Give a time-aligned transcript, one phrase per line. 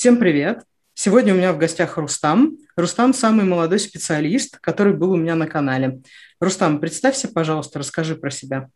[0.00, 0.62] Всем привет!
[0.94, 2.56] Сегодня у меня в гостях Рустам.
[2.74, 6.00] Рустам– самый молодой специалист, который был у меня на канале.
[6.40, 8.70] Рустам, представься, пожалуйста, расскажи про себя.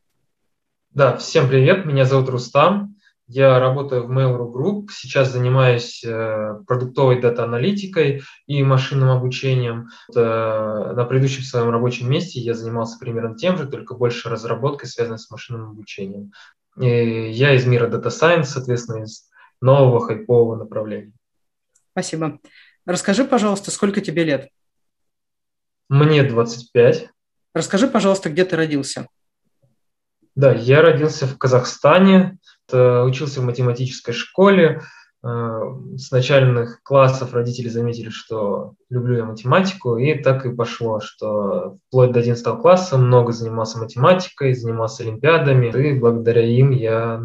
[0.90, 2.96] Да, всем привет, меня зовут Рустам.
[3.26, 9.88] Я работаю в Mail.ru Group, сейчас занимаюсь э, продуктовой дата-аналитикой и машинным обучением.
[10.14, 15.18] Э, на предыдущем своем рабочем месте я занимался примерно тем же, только больше разработкой, связанной
[15.18, 16.32] с машинным обучением.
[16.78, 21.12] И я из мира Data Science, соответственно, из нового хайпового направления.
[21.92, 22.40] Спасибо.
[22.86, 24.48] Расскажи, пожалуйста, сколько тебе лет?
[25.88, 27.08] Мне 25.
[27.54, 29.06] Расскажи, пожалуйста, где ты родился?
[30.34, 34.82] Да, я родился в Казахстане, учился в математической школе.
[35.24, 35.60] Э,
[35.96, 42.12] с начальных классов родители заметили, что люблю я математику, и так и пошло, что вплоть
[42.12, 47.22] до 11 класса много занимался математикой, занимался олимпиадами, и благодаря им я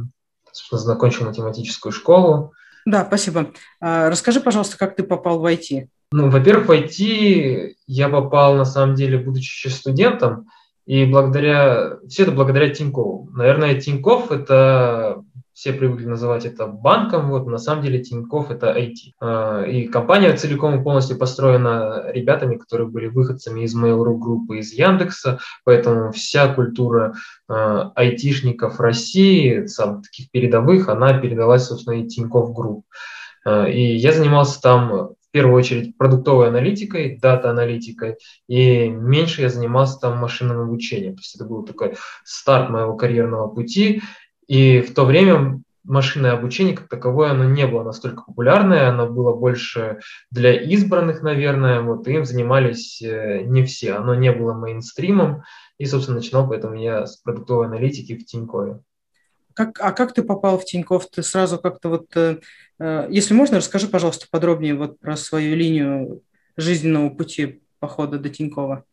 [0.54, 2.54] закончил математическую школу.
[2.86, 3.52] Да, спасибо.
[3.80, 5.88] А, расскажи, пожалуйста, как ты попал в IT?
[6.12, 10.48] Ну, во-первых, в IT я попал, на самом деле, будучи еще студентом,
[10.86, 13.30] и благодаря, все это благодаря Тинькову.
[13.32, 15.24] Наверное, Тиньков– это
[15.60, 19.12] все привыкли называть это банком, вот на самом деле Тиньков это IT.
[19.20, 24.72] А, и компания целиком и полностью построена ребятами, которые были выходцами из Mail.ru группы, из
[24.72, 27.14] Яндекса, поэтому вся культура
[27.50, 32.86] а, айтишников России, самых таких передовых, она передалась, собственно, и Тинькофф Групп.
[33.44, 38.16] А, и я занимался там в первую очередь продуктовой аналитикой, дата-аналитикой,
[38.48, 41.16] и меньше я занимался там машинным обучением.
[41.16, 44.02] То есть это был такой старт моего карьерного пути,
[44.50, 49.34] и в то время машинное обучение как таковое, оно не было настолько популярное, оно было
[49.34, 50.00] больше
[50.32, 55.44] для избранных, наверное, вот, и им занимались э, не все, оно не было мейнстримом,
[55.78, 58.82] и, собственно, начинал поэтому я с продуктовой аналитики в Тинькове.
[59.54, 61.08] Как, а как ты попал в Тиньков?
[61.12, 62.40] Ты сразу как-то вот, э,
[62.80, 66.24] э если можно, расскажи, пожалуйста, подробнее вот про свою линию
[66.58, 68.84] жизненного пути похода до Тинькова.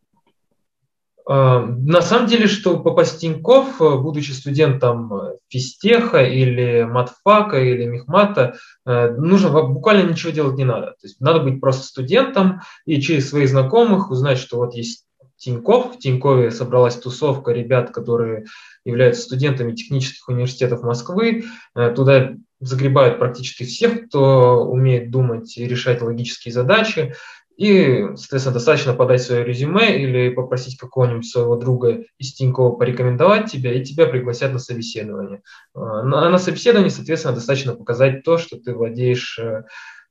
[1.28, 7.58] Э, на самом деле, что попасть в Тинькофф, э, будучи студентом э, физтеха или матфака
[7.58, 10.89] или мехмата, нужно буквально ничего делать не надо.
[10.89, 15.05] То есть надо быть просто студентом и через своих знакомых узнать, что вот есть
[15.39, 15.96] Тинькофф.
[15.96, 18.46] В Тинькове собралась тусовка ребят, которые
[18.84, 21.45] являются студентами технических университетов Москвы.
[21.74, 27.14] Туда загребают практически всех, кто умеет думать и решать логические задачи.
[27.56, 33.72] И, соответственно, достаточно подать свое резюме или попросить какого-нибудь своего друга из Тинькова порекомендовать тебя,
[33.72, 35.42] и тебя пригласят на собеседование.
[35.74, 39.64] А, на, на собеседовании, соответственно, достаточно показать то, что ты владеешь э,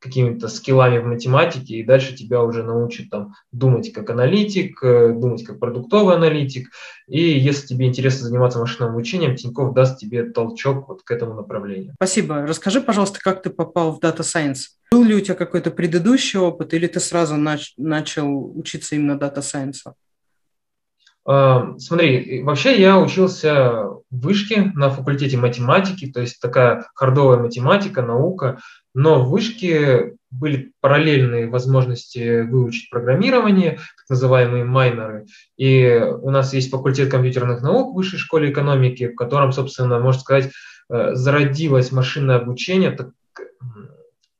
[0.05, 5.43] какими-то скиллами в математике, и дальше тебя уже научат там думать как аналитик, э, думать
[5.43, 6.69] как продуктовый аналитик.
[7.07, 11.93] И если тебе интересно заниматься машинным обучением, Тиньков даст тебе толчок вот к этому направлению.
[11.95, 12.47] Спасибо.
[12.47, 14.77] Расскажи, пожалуйста, как ты попал в Data Science?
[14.91, 19.39] Был ли у тебя какой-то предыдущий опыт, или ты сразу нач- начал учиться именно Data
[19.39, 19.93] Science?
[21.79, 28.59] Смотри, вообще я учился в вышке на факультете математики, то есть такая хардовая математика, наука,
[28.95, 35.25] но в вышке были параллельные возможности выучить программирование, так называемые майнеры.
[35.57, 40.21] И у нас есть факультет компьютерных наук в высшей школе экономики, в котором, собственно, можно
[40.21, 40.51] сказать,
[40.89, 43.09] э, зародилось машинное обучение, так,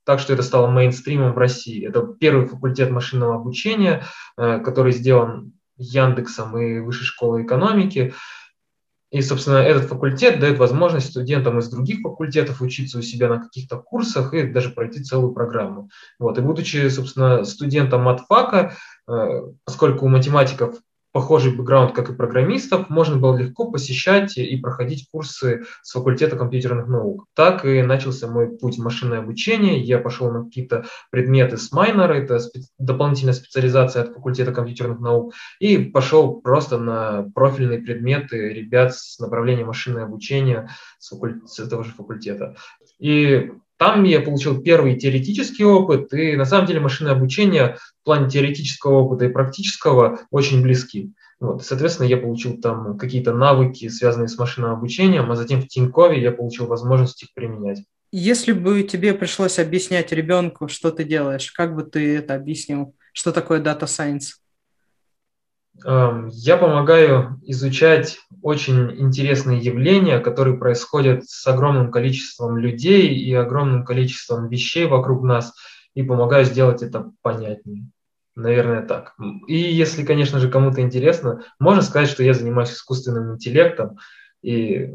[0.04, 1.86] так что это стало мейнстримом в России.
[1.86, 4.04] Это первый факультет машинного обучения,
[4.38, 8.14] э, который сделан Яндексом и Высшей школой экономики.
[9.16, 13.78] И, собственно, этот факультет дает возможность студентам из других факультетов учиться у себя на каких-то
[13.78, 15.88] курсах и даже пройти целую программу.
[16.18, 16.36] Вот.
[16.36, 18.76] И будучи, собственно, студентом матфака,
[19.08, 20.74] э, поскольку у математиков
[21.16, 26.88] похожий бэкграунд, как и программистов, можно было легко посещать и проходить курсы с факультета компьютерных
[26.88, 27.24] наук.
[27.34, 29.80] Так и начался мой путь в машинное обучение.
[29.80, 35.32] Я пошел на какие-то предметы с майнера, это спе- дополнительная специализация от факультета компьютерных наук,
[35.58, 41.40] и пошел просто на профильные предметы ребят с направления машинное обучение с, факуль...
[41.46, 42.56] с этого же факультета.
[42.98, 48.30] И там я получил первый теоретический опыт, и на самом деле машинное обучение в плане
[48.30, 51.12] теоретического опыта и практического очень близки.
[51.38, 56.22] Вот, соответственно, я получил там какие-то навыки, связанные с машинным обучением, а затем в Тинькове
[56.22, 57.84] я получил возможность их применять.
[58.12, 62.94] Если бы тебе пришлось объяснять ребенку, что ты делаешь, как бы ты это объяснил?
[63.12, 64.36] Что такое Data Science?
[65.84, 73.84] Эм, я помогаю изучать очень интересные явления, которые происходят с огромным количеством людей и огромным
[73.84, 75.52] количеством вещей вокруг нас,
[75.94, 77.90] и помогаю сделать это понятнее.
[78.34, 79.14] Наверное, так.
[79.46, 83.98] И если, конечно же, кому-то интересно, можно сказать, что я занимаюсь искусственным интеллектом
[84.42, 84.92] и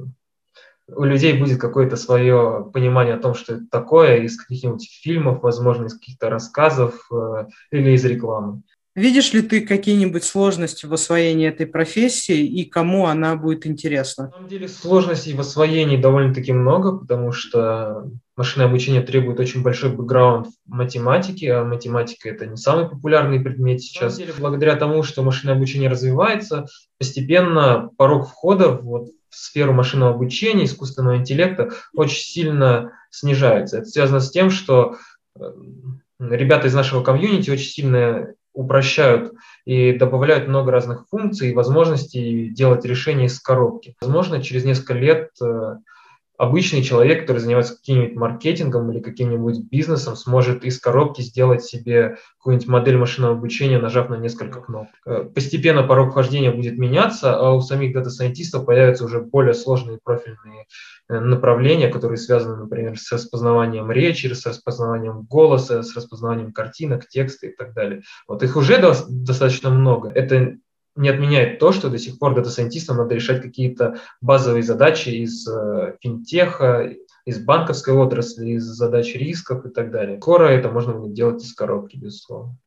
[0.88, 5.86] у людей будет какое-то свое понимание о том, что это такое, из каких-нибудь фильмов, возможно,
[5.86, 8.62] из каких-то рассказов э, или из рекламы.
[8.94, 14.26] Видишь ли ты какие-нибудь сложности в освоении этой профессии и кому она будет интересна?
[14.26, 19.92] На самом деле сложностей в освоении довольно-таки много, потому что машинное обучение требует очень большой
[19.92, 24.18] бэкграунд в математике, а математика это не самый популярный предмет сейчас.
[24.18, 26.66] На деле, благодаря тому, что машинное обучение развивается,
[27.00, 33.78] постепенно порог входа вот, в сферу машинного обучения, искусственного интеллекта очень сильно снижается.
[33.78, 34.98] Это связано с тем, что
[35.40, 35.44] э,
[36.20, 39.34] ребята из нашего комьюнити очень сильно упрощают
[39.66, 43.96] и добавляют много разных функций и возможностей делать решения из коробки.
[44.02, 45.76] Возможно, через несколько лет э,
[46.42, 52.68] обычный человек, который занимается каким-нибудь маркетингом или каким-нибудь бизнесом, сможет из коробки сделать себе какую-нибудь
[52.68, 54.96] модель машинного обучения, нажав на несколько кнопок.
[55.06, 60.66] Э, постепенно порог вхождения будет меняться, а у самих дата-сайентистов появятся уже более сложные профильные
[61.10, 67.46] э, направления, которые связаны, например, с распознаванием речи, с распознаванием голоса, с распознаванием картинок, текста
[67.46, 68.02] и так далее.
[68.28, 70.10] Вот их уже достаточно много.
[70.10, 70.58] Это
[70.96, 75.96] не отменяет то, что до сих пор дата-сайентистам надо решать какие-то базовые задачи из э,
[76.02, 76.94] финтеха,
[77.26, 80.18] из банковской отрасли, из задач рисков и так далее.
[80.20, 82.58] Скоро это можно будет делать из коробки, безусловно.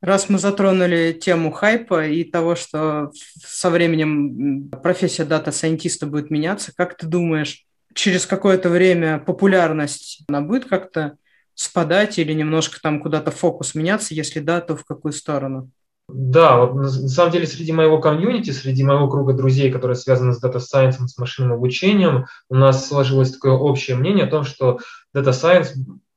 [0.00, 3.10] Раз мы затронули тему хайпа и того, что
[3.42, 10.66] со временем профессия дата-сайентиста будет меняться, как ты думаешь, через какое-то время популярность она будет
[10.66, 11.16] как-то
[11.54, 14.14] спадать или немножко там куда-то фокус меняться?
[14.14, 15.70] Если да, то в какую сторону?
[16.08, 20.44] Да, вот на самом деле среди моего комьюнити, среди моего круга друзей, которые связаны с
[20.44, 24.78] Data Science, с машинным обучением, у нас сложилось такое общее мнение о том, что
[25.16, 25.68] Data Science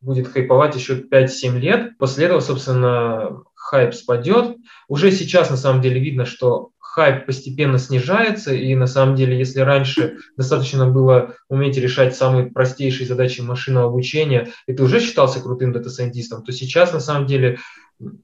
[0.01, 1.97] будет хайповать еще 5-7 лет.
[1.97, 4.57] После этого, собственно, хайп спадет.
[4.87, 9.59] Уже сейчас, на самом деле, видно, что хайп постепенно снижается, и на самом деле, если
[9.59, 15.73] раньше достаточно было уметь решать самые простейшие задачи машинного обучения, и ты уже считался крутым
[15.73, 17.59] дата-сайентистом, то сейчас, на самом деле,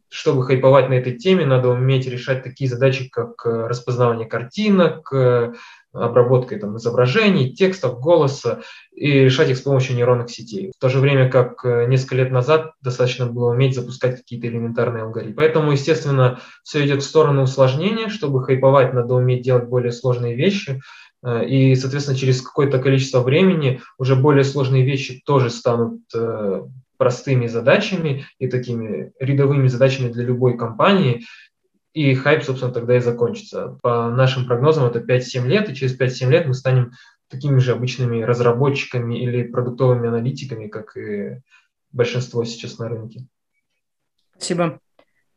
[0.09, 5.53] чтобы хайповать на этой теме, надо уметь решать такие задачи, как э, распознавание картинок, э,
[5.93, 8.61] обработкой там, изображений, текстов, голоса
[8.91, 10.71] и решать их с помощью нейронных сетей.
[10.75, 15.03] В то же время, как э, несколько лет назад достаточно было уметь запускать какие-то элементарные
[15.03, 15.35] алгоритмы.
[15.35, 18.09] Поэтому, естественно, все идет в сторону усложнения.
[18.09, 20.81] Чтобы хайповать, надо уметь делать более сложные вещи.
[21.25, 26.01] И, соответственно, через какое-то количество времени уже более сложные вещи тоже станут
[26.97, 31.25] простыми задачами и такими рядовыми задачами для любой компании,
[31.93, 33.77] и хайп, собственно, тогда и закончится.
[33.81, 36.91] По нашим прогнозам это 5-7 лет, и через 5-7 лет мы станем
[37.27, 41.41] такими же обычными разработчиками или продуктовыми аналитиками, как и
[41.91, 43.25] большинство сейчас на рынке.
[44.35, 44.79] Спасибо.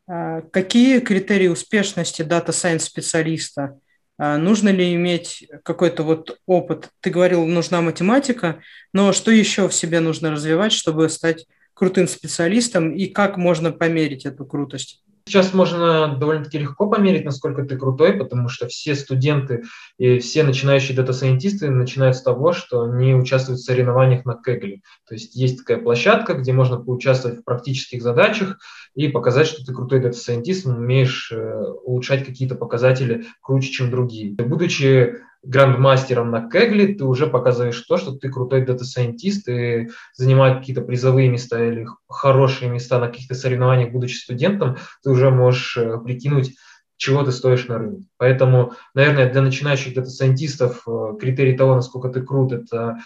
[0.08, 3.78] А какие критерии успешности Data Science специалиста?
[4.18, 6.88] А нужно ли иметь какой-то вот опыт?
[7.00, 8.62] Ты говорил, нужна математика,
[8.92, 14.24] но что еще в себе нужно развивать, чтобы стать крутым специалистом, и как можно померить
[14.24, 15.02] эту крутость?
[15.28, 19.64] Сейчас можно довольно-таки легко померить, насколько ты крутой, потому что все студенты
[19.98, 24.82] и все начинающие дата-сайентисты начинают с того, что они участвуют в соревнованиях на Kaggle.
[25.08, 28.58] То есть есть такая площадка, где можно поучаствовать в практических задачах
[28.94, 34.36] и показать, что ты крутой дата-сайентист, умеешь э, улучшать какие-то показатели круче, чем другие.
[34.36, 40.82] Будучи грандмастером на Kaggle, ты уже показываешь то, что ты крутой дата-сайентист и занимая какие-то
[40.82, 46.56] призовые места или хорошие места на каких-то соревнованиях, будучи студентом, ты уже можешь э, прикинуть,
[46.96, 48.08] чего ты стоишь на рынке.
[48.16, 52.98] Поэтому, наверное, для начинающих дата-сайентистов э, критерий того, насколько ты крут, это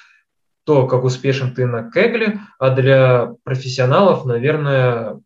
[0.64, 5.20] то, как успешен ты на Kaggle, а для профессионалов, наверное,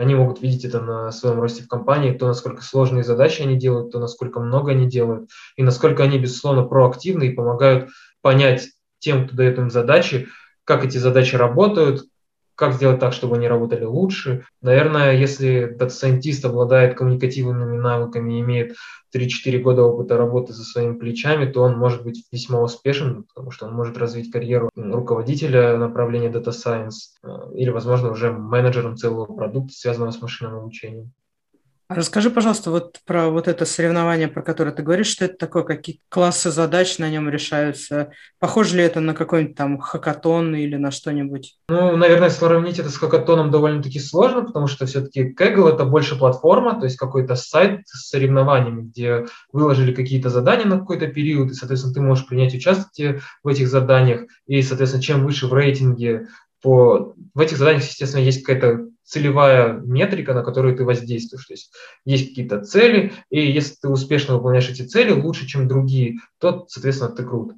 [0.00, 3.92] они могут видеть это на своем росте в компании, то, насколько сложные задачи они делают,
[3.92, 7.90] то, насколько много они делают, и насколько они, безусловно, проактивны и помогают
[8.22, 10.28] понять тем, кто дает им задачи,
[10.64, 12.04] как эти задачи работают,
[12.60, 14.44] как сделать так, чтобы они работали лучше.
[14.60, 18.76] Наверное, если дата-сайентист обладает коммуникативными навыками, имеет
[19.16, 23.66] 3-4 года опыта работы за своими плечами, то он может быть весьма успешен, потому что
[23.66, 29.72] он может развить карьеру руководителя направления Data Science э, или, возможно, уже менеджером целого продукта,
[29.72, 31.12] связанного с машинным обучением.
[31.90, 35.64] А расскажи, пожалуйста, вот про вот это соревнование, про которое ты говоришь, что это такое,
[35.64, 38.12] какие классы задач на нем решаются?
[38.38, 41.56] Похоже ли это на какой-нибудь там хакатон или на что-нибудь?
[41.68, 46.78] Ну, наверное, сравнить это с хакатоном довольно-таки сложно, потому что все-таки Kaggle– это больше платформа,
[46.78, 51.94] то есть какой-то сайт с соревнованиями, где выложили какие-то задания на какой-то период, и, соответственно,
[51.94, 56.28] ты можешь принять участие в этих заданиях, и, соответственно, чем выше в рейтинге
[56.62, 57.14] по...
[57.34, 61.46] В этих заданиях, естественно, есть какая-то целевая метрика, на которую ты воздействуешь.
[61.46, 61.72] То есть
[62.04, 67.10] есть какие-то цели, и если ты успешно выполняешь эти цели лучше, чем другие, то, соответственно,
[67.10, 67.52] ты крут.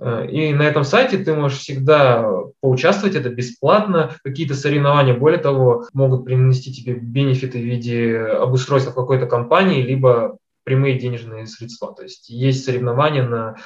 [0.00, 2.26] Э, и на этом сайте ты можешь всегда
[2.60, 9.26] поучаствовать, это бесплатно, какие-то соревнования, более того, могут принести тебе бенефиты в виде обустройства какой-то
[9.26, 11.94] компании, либо прямые денежные средства.
[11.94, 13.56] То есть есть соревнования на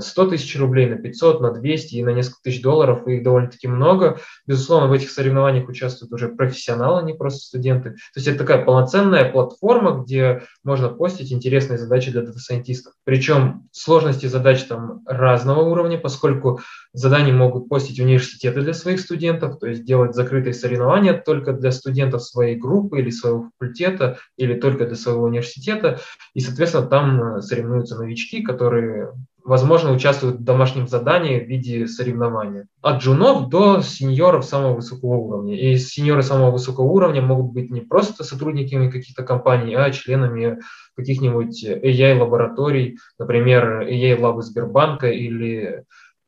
[0.00, 3.68] 100 тысяч рублей, на 500, на 200 и на несколько тысяч долларов, и их довольно-таки
[3.68, 4.18] много.
[4.46, 7.90] Безусловно, в этих соревнованиях участвуют уже профессионалы, а не просто студенты.
[7.90, 12.94] То есть это такая полноценная платформа, где можно постить интересные задачи для дата-сайентистов.
[13.04, 16.60] Причем сложности задач там разного уровня, поскольку
[16.92, 22.22] задания могут постить университеты для своих студентов, то есть делать закрытые соревнования только для студентов
[22.22, 26.00] своей группы или своего факультета, или только для своего университета.
[26.34, 29.12] И, соответственно, там соревнуются новички, которые
[29.44, 32.66] возможно, участвуют в домашнем задании в виде соревнования.
[32.80, 35.56] От джунов до сеньоров самого высокого уровня.
[35.56, 40.58] И сеньоры самого высокого уровня могут быть не просто сотрудниками каких-то компаний, а членами
[40.96, 45.84] каких-нибудь AI-лабораторий, например, AI-лабы Сбербанка или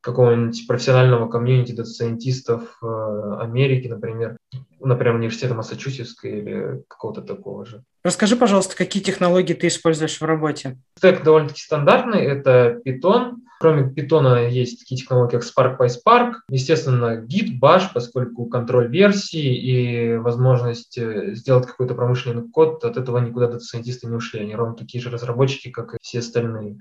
[0.06, 4.36] какого-нибудь профессионального комьюнити дата-сайентистов э, Америки, например,
[4.78, 7.82] например, университета Массачусетска или какого-то такого же.
[8.04, 10.78] Расскажи, пожалуйста, какие технологии ты используешь в работе?
[10.96, 13.38] Стек довольно-таки стандартный, это Python.
[13.58, 16.34] Кроме Python есть такие технологии, как Spark PySpark.
[16.50, 23.18] Естественно, Git, Bash, поскольку контроль версии и возможность э, сделать какой-то промышленный код, от этого
[23.18, 24.38] никуда дата-сайентисты не ушли.
[24.38, 26.78] Они ровно такие же разработчики, как и все остальные.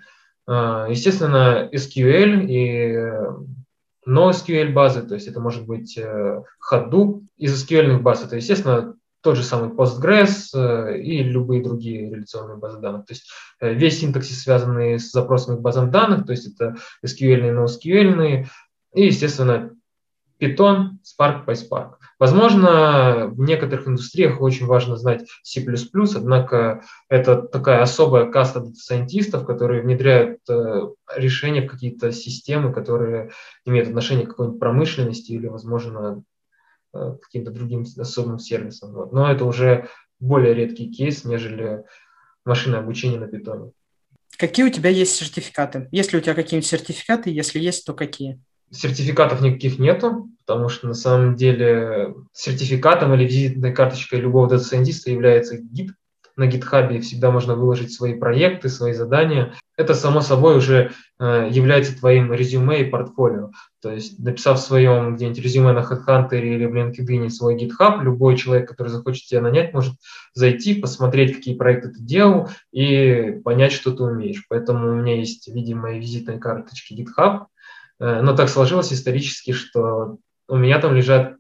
[0.48, 2.96] А, естественно, SQL и
[4.08, 9.36] NoSQL базы, то есть это может быть э, Hadoop из SQL баз, это, естественно, тот
[9.38, 13.08] же самый Postgres э, и любые другие реляционные базы данных.
[13.08, 13.28] То есть
[13.60, 18.46] э, весь синтаксис, связанный с запросами к базам данных, то есть это SQL, NoSQL,
[18.94, 19.72] и, естественно,
[20.40, 21.95] Python, Spark, PySpark.
[22.18, 25.66] Возможно, в некоторых индустриях очень важно знать C++,
[26.16, 30.82] однако это такая особая каста дата-сайентистов, которые внедряют э,
[31.16, 33.32] решения в какие-то системы, которые
[33.66, 36.24] имеют отношение к какой-нибудь промышленности или, возможно,
[36.94, 38.94] э, каким-то другим особым сервисам.
[38.94, 39.12] Вот.
[39.12, 41.84] Но это уже более редкий кейс, нежели
[42.46, 43.72] машинное обучение на питоне.
[44.38, 45.90] Какие у тебя есть сертификаты?
[45.92, 47.30] Есть ли у тебя какие-нибудь сертификаты?
[47.30, 48.40] Если есть, то какие?
[48.72, 55.58] Сертификатов никаких нету, потому что на самом деле сертификатом или визитной карточкой любого дата-сайентиста является
[55.58, 55.94] Git.
[56.38, 59.54] На гитхабе всегда можно выложить свои проекты, свои задания.
[59.78, 63.52] Это, само собой, уже э, является твоим резюме и портфолио.
[63.82, 68.36] То есть, написав в своем где-нибудь резюме на HeadHunter или в LinkedIn свой GitHub, любой
[68.36, 69.94] человек, который захочет тебя нанять, может
[70.34, 74.44] зайти, посмотреть, какие проекты ты делал и понять, что ты умеешь.
[74.50, 77.46] Поэтому у меня есть видимые визитные карточки GitHub,
[78.00, 81.38] Э, но так сложилось исторически, что у меня там лежат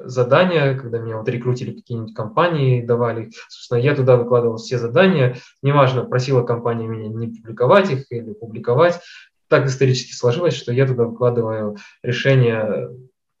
[0.00, 6.04] задания, когда меня вот рекрутили какие-нибудь компании, давали, собственно, я туда выкладывал все задания, неважно,
[6.04, 9.00] просила компания меня не публиковать их или публиковать,
[9.48, 12.90] так исторически сложилось, что я туда выкладываю решения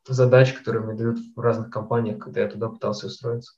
[0.06, 3.54] задач, которые мне дают в разных компаниях, когда я туда пытался устроиться.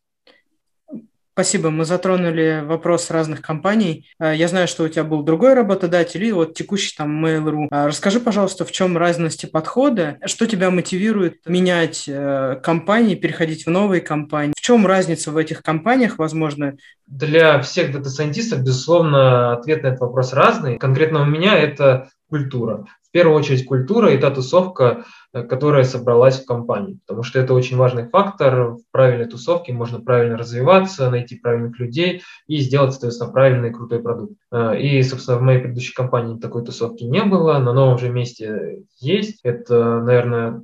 [1.38, 1.70] Спасибо.
[1.70, 4.10] Мы затронули вопрос разных компаний.
[4.18, 7.68] Э, я знаю, что у тебя был другой работодатель и вот текущий там Mail.ru.
[7.70, 10.18] Э, расскажи, пожалуйста, в чем разности подхода?
[10.24, 14.52] Что тебя мотивирует менять э, компании, переходить в новые компании?
[14.56, 16.76] В чем разница в этих компаниях, возможно?
[17.06, 20.76] Для всех дата-сайентистов, безусловно, ответ на этот вопрос разный.
[20.76, 22.84] Конкретно у меня это культура.
[23.08, 27.76] В первую очередь культура и та тусовка, которая собралась в компании, потому что это очень
[27.76, 28.72] важный фактор.
[28.72, 34.34] В правильной тусовке можно правильно развиваться, найти правильных людей и сделать, соответственно, правильный крутой продукт.
[34.50, 38.82] Э, и, собственно, в моей предыдущей компании такой тусовки не было, на новом же месте
[39.00, 39.40] есть.
[39.42, 40.62] Это, наверное,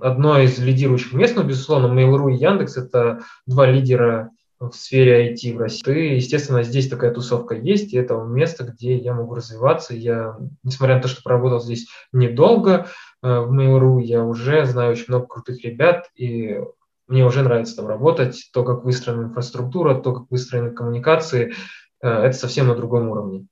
[0.00, 5.54] одно из лидирующих мест, но, безусловно, Mail.ru и Яндекс– это два лидера в сфере IT
[5.54, 6.12] в России.
[6.12, 9.94] И, естественно, здесь такая тусовка есть, и это место, где я могу развиваться.
[9.94, 12.86] Я, несмотря на то, что проработал здесь недолго,
[13.26, 16.60] Э, в Mail.ru я уже знаю очень много крутых ребят, и
[17.08, 18.50] мне уже нравится там работать.
[18.52, 21.54] То, как выстроена инфраструктура, то, как выстроены коммуникации,
[22.02, 23.46] э, это совсем на другом уровне.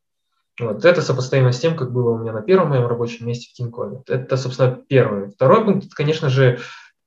[0.61, 0.85] Вот.
[0.85, 4.03] Это сопоставимо с тем, как было у меня на первом моем рабочем месте в Тинькове.
[4.07, 5.31] Это, собственно, первый.
[5.31, 6.59] Второй пункт, это, конечно же,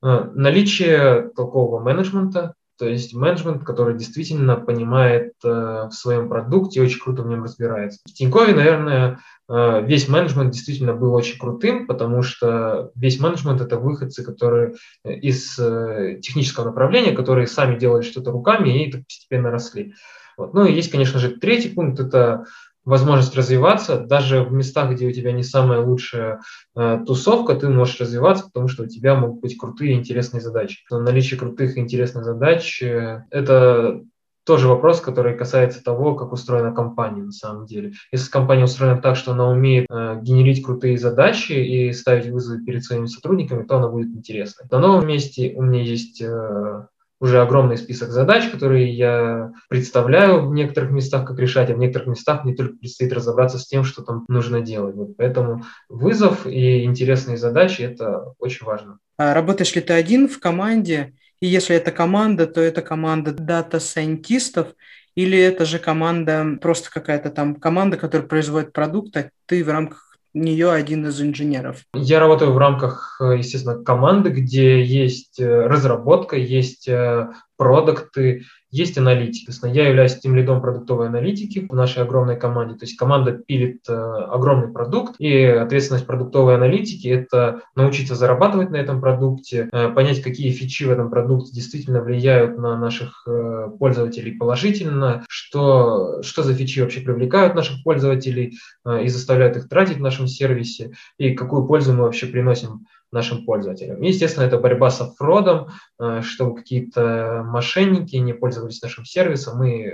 [0.03, 6.83] э, наличие толкового менеджмента, то есть менеджмент, который действительно понимает э, в своем продукте и
[6.83, 7.99] очень круто в нем разбирается.
[8.07, 9.19] В Тинькове, наверное,
[9.49, 15.57] э, весь менеджмент действительно был очень крутым, потому что весь менеджмент– это выходцы, которые из
[15.57, 19.93] э, технического направления, которые сами делали что-то руками и так постепенно росли.
[20.37, 20.53] Вот.
[20.53, 22.45] Ну и есть, конечно же, третий пункт– это
[22.87, 23.99] возможность развиваться.
[23.99, 26.39] Даже в местах, где у тебя не самая лучшая
[26.75, 30.79] э, тусовка, ты можешь развиваться, потому что у тебя могут быть крутые интересные задачи.
[30.89, 34.01] Но наличие крутых интересных задач э,– это
[34.45, 37.91] тоже вопрос, который касается того, как устроена компания на самом деле.
[38.13, 42.85] Если компания устроена так, что она умеет э, генерить крутые задачи и ставить вызовы перед
[42.85, 44.65] своими сотрудниками, то она будет интересной.
[44.71, 46.87] На новом месте у меня есть э,
[47.19, 52.07] уже огромный список задач, которые я представляю в некоторых местах, как решать, а в некоторых
[52.07, 54.95] местах мне только предстоит разобраться с тем, что там нужно делать.
[54.95, 58.99] Вот поэтому вызов и интересные задачи– это очень важно.
[59.17, 64.73] А работаешь ли ты один в команде и если это команда, то это команда дата-сайентистов,
[65.15, 70.06] или это же команда, просто какая-то там команда, которая производит продукт, а ты в рамках
[70.37, 71.83] нее один из инженеров?
[71.93, 77.27] Я работаю в рамках, естественно, команды, где есть э, разработка, есть э,
[77.57, 78.43] продукты,
[78.77, 79.51] есть аналитика.
[79.67, 82.75] Я являюсь тем лидом продуктовой аналитики в нашей огромной команде.
[82.75, 88.75] То есть команда пилит э, огромный продукт, и ответственность продуктовой аналитики– это научиться зарабатывать на
[88.75, 94.33] этом продукте, э, понять, какие фичи в этом продукте действительно влияют на наших э, пользователей
[94.33, 98.57] положительно, что, что за фичи вообще привлекают наших пользователей
[99.03, 104.01] и заставляют их тратить в нашем сервисе, и какую пользу мы вообще приносим нашим пользователям.
[104.01, 109.89] естественно, это борьба с оффродом, э, чтобы какие-то мошенники не пользовались нашим сервисом и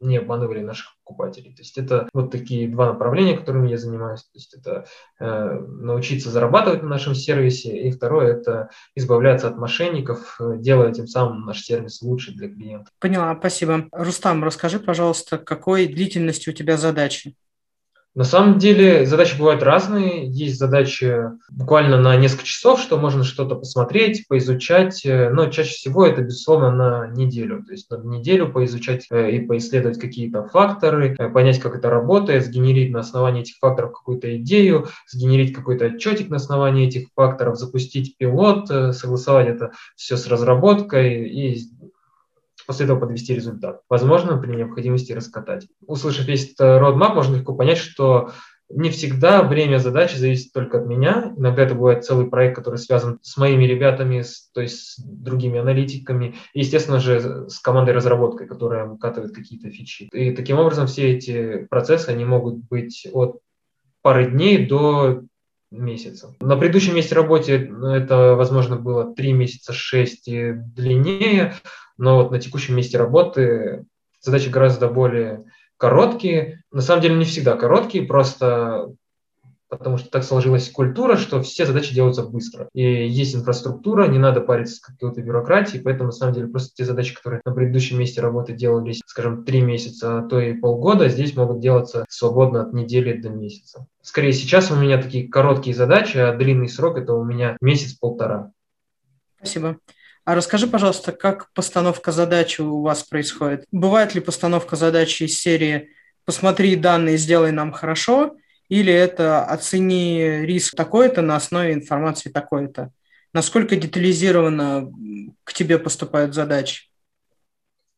[0.00, 1.54] не обманывали наших покупателей.
[1.54, 4.22] То есть это вот такие два направления, которыми я занимаюсь.
[4.22, 4.86] То есть это
[5.20, 11.46] э, научиться зарабатывать на нашем сервисе, и второе это избавляться от мошенников, делая тем самым
[11.46, 12.90] наш сервис лучше для клиента.
[12.98, 13.88] Поняла, спасибо.
[13.92, 17.36] Рустам, расскажи, пожалуйста, какой длительности у тебя задачи?
[18.14, 20.26] На самом деле задачи бывают разные.
[20.26, 26.04] Есть задачи буквально на несколько часов, что можно что-то посмотреть, поизучать, э, но чаще всего
[26.04, 27.64] это, безусловно, на неделю.
[27.64, 32.44] То есть на неделю поизучать э, и поисследовать какие-то факторы, э, понять, как это работает,
[32.44, 38.18] сгенерить на основании этих факторов какую-то идею, сгенерить какой-то отчетик на основании этих факторов, запустить
[38.18, 41.62] пилот, согласовать это все с разработкой и
[42.66, 43.80] после этого подвести результат.
[43.88, 45.66] Возможно, при необходимости раскатать.
[45.86, 48.32] Услышав весь этот roadmap, можно легко понять, что
[48.74, 51.34] не всегда время задачи зависит только от меня.
[51.36, 55.60] Иногда это бывает целый проект, который связан с моими ребятами, с, то есть с другими
[55.60, 60.08] аналитиками, и, естественно же, с командой разработки, которая выкатывает какие-то фичи.
[60.12, 63.40] И таким образом все эти процессы, они могут быть от
[64.00, 65.22] пары дней до
[65.72, 66.34] месяца.
[66.40, 71.54] На предыдущем месте работы ну, это, возможно, было 3 месяца, 6 и длиннее
[72.02, 73.84] но вот на текущем месте работы
[74.20, 75.44] задачи гораздо более
[75.76, 76.62] короткие.
[76.70, 78.88] На самом деле не всегда короткие, просто
[79.78, 82.68] потому что так сложилась культура, что все задачи делаются быстро.
[82.74, 86.84] И есть инфраструктура, не надо париться с какой-то бюрократией, поэтому на самом деле просто те
[86.84, 91.34] задачи, которые на предыдущем месте работы делались, скажем, три месяца, а то и полгода, здесь
[91.36, 93.86] могут делаться свободно от недели до месяца.
[94.02, 98.52] Скорее, сейчас у меня такие короткие задачи, а длинный срок это у меня месяц-полтора.
[99.38, 99.78] Спасибо.
[100.26, 103.64] А расскажи, пожалуйста, как постановка задачи у вас происходит?
[103.72, 105.88] Бывает ли постановка задачи из серии
[106.26, 108.36] «посмотри данные, сделай нам хорошо»,
[108.72, 112.90] или это «оцени риск такой-то на основе информации такой-то»?
[113.34, 114.90] Насколько детализированно
[115.44, 116.84] к тебе поступают задачи?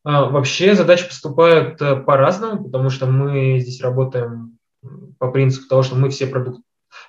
[0.03, 4.57] А, вообще задачи поступают э, по-разному, потому что мы здесь работаем
[5.17, 6.61] по принципу того, что мы все продукты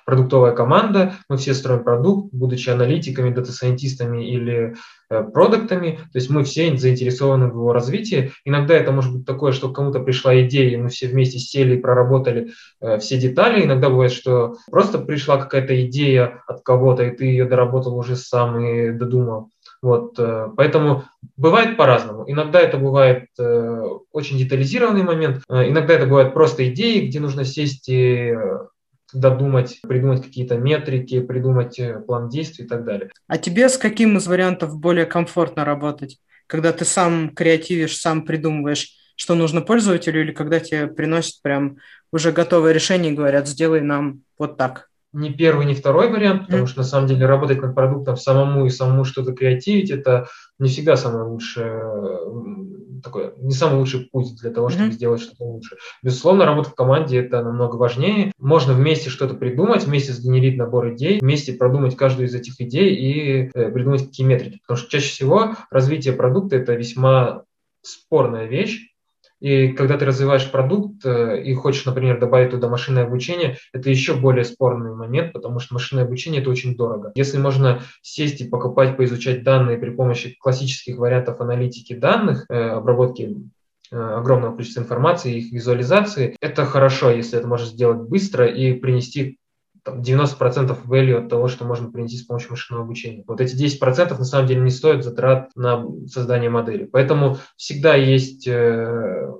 [0.07, 4.75] продуктовая команда, мы все строим продукт, будучи аналитиками, дата-сайентистами или
[5.09, 8.31] э, продуктами, то есть мы все заинтересованы в его развитии.
[8.45, 11.81] Иногда это может быть такое, что кому-то пришла идея, и мы все вместе сели и
[11.81, 13.65] проработали э, все детали.
[13.65, 18.63] Иногда бывает, что просто пришла какая-то идея от кого-то, и ты ее доработал уже сам
[18.63, 19.49] и додумал.
[19.81, 21.03] Вот, э, поэтому
[21.35, 22.23] бывает по-разному.
[22.27, 27.89] Иногда это бывает э, очень детализированный момент, иногда это бывает просто идеи, где нужно сесть
[27.89, 28.33] и
[29.13, 33.09] додумать, придумать какие-то метрики, придумать э, план действий и так далее.
[33.27, 36.19] А тебе с каким из вариантов более комфортно работать?
[36.47, 41.77] Когда ты сам креативишь, сам придумываешь, что нужно пользователю, или когда тебе приносят прям
[42.11, 44.89] уже готовое решение и говорят, сделай нам вот так?
[45.13, 46.67] Ни первый, ни второй вариант, потому mm.
[46.67, 50.27] что на самом деле работать над продуктом самому и самому что-то креативить, это
[50.59, 51.81] не всегда самое лучшее
[53.01, 54.91] такой не самый лучший путь для того, чтобы mm-hmm.
[54.91, 55.77] сделать что-то лучше.
[56.03, 58.31] Безусловно, работа в команде это намного важнее.
[58.37, 63.51] Можно вместе что-то придумать, вместе сгенерить набор идей, вместе продумать каждую из этих идей и
[63.53, 64.59] э, придумать какие метрики.
[64.65, 67.43] Потому что чаще всего развитие продукта это весьма
[67.81, 68.86] спорная вещь,
[69.39, 74.15] и когда ты развиваешь продукт э, и хочешь, например, добавить туда машинное обучение, это еще
[74.15, 77.11] более спорный момент, потому что машинное обучение это очень дорого.
[77.15, 83.35] Если можно сесть и покупать, поизучать данные при помощи классических вариантов аналитики данных, э, обработки
[83.91, 89.37] э, огромного количества информации, их визуализации, это хорошо, если это можно сделать быстро и принести
[89.87, 93.23] там, 90% value от того, что можно принести с помощью машинного обучения.
[93.25, 96.83] Вот эти 10% на самом деле не стоят затрат на создание модели.
[96.83, 99.31] Поэтому всегда есть э,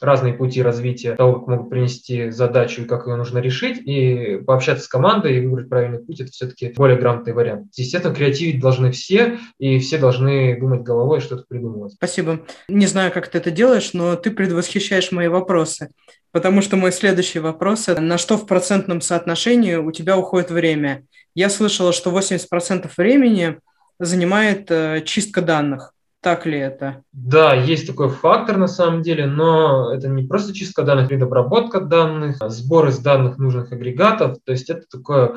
[0.00, 4.84] разные пути развития того, как могут принести задачу и как ее нужно решить, и пообщаться
[4.84, 7.68] с командой и выбрать правильный путь, это все-таки более грамотный вариант.
[7.76, 11.92] Естественно, креативить должны все, и все должны думать головой, что-то придумывать.
[11.92, 12.40] Спасибо.
[12.68, 15.90] Не знаю, как ты это делаешь, но ты предвосхищаешь мои вопросы.
[16.36, 21.06] Потому что мой следующий вопрос– на что в процентном соотношении у тебя уходит время?
[21.34, 23.58] Я слышала, что 80% времени
[23.98, 25.94] занимает э, чистка данных.
[26.20, 27.02] Так ли это?
[27.10, 32.36] Да, есть такой фактор на самом деле, но это не просто чистка данных, предобработка данных,
[32.50, 34.36] сбор из данных нужных агрегатов.
[34.44, 35.36] То есть это такой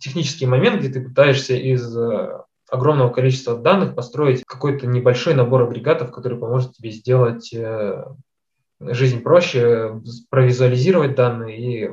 [0.00, 6.10] технический момент, где ты пытаешься из э, огромного количества данных построить какой-то небольшой набор агрегатов,
[6.10, 8.02] который поможет тебе сделать э,
[8.80, 11.90] жизнь проще, провизуализировать данные и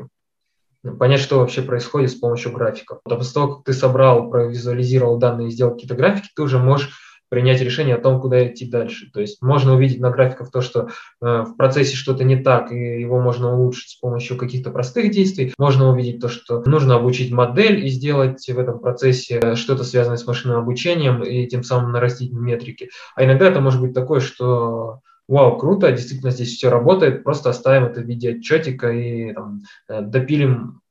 [1.00, 3.00] понять, что вообще происходит с помощью графиков.
[3.06, 6.92] А после того, как ты собрал, провизуализировал данные и сделал какие-то графики, ты уже можешь
[7.34, 9.10] принять решение о том, куда идти дальше.
[9.12, 13.02] То есть можно увидеть на графиках то, что э, в процессе что-то не так, и
[13.02, 15.52] его можно улучшить с помощью каких-то простых действий.
[15.58, 20.18] Можно увидеть то, что нужно обучить модель и сделать в этом процессе э, что-то связанное
[20.18, 22.92] с машинным обучением и тем самым нарастить метрики.
[23.16, 27.86] А иногда это может быть такое, что вау, круто, действительно здесь все работает, просто оставим
[27.86, 30.82] это в виде отчетика и там, э, допилим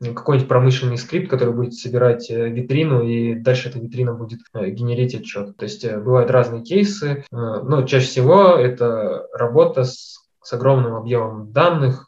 [0.00, 5.14] какой-нибудь промышленный скрипт, который будет собирать э, витрину, и дальше эта витрина будет э, генерить
[5.14, 5.56] отчет.
[5.56, 12.04] То есть бывают разные кейсы, но чаще всего это работа с, с огромным объемом данных,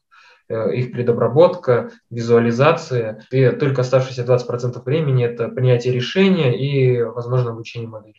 [0.49, 8.17] их предобработка, визуализация, и только оставшиеся 20% времени– это принятие решения и, возможно, обучение модели.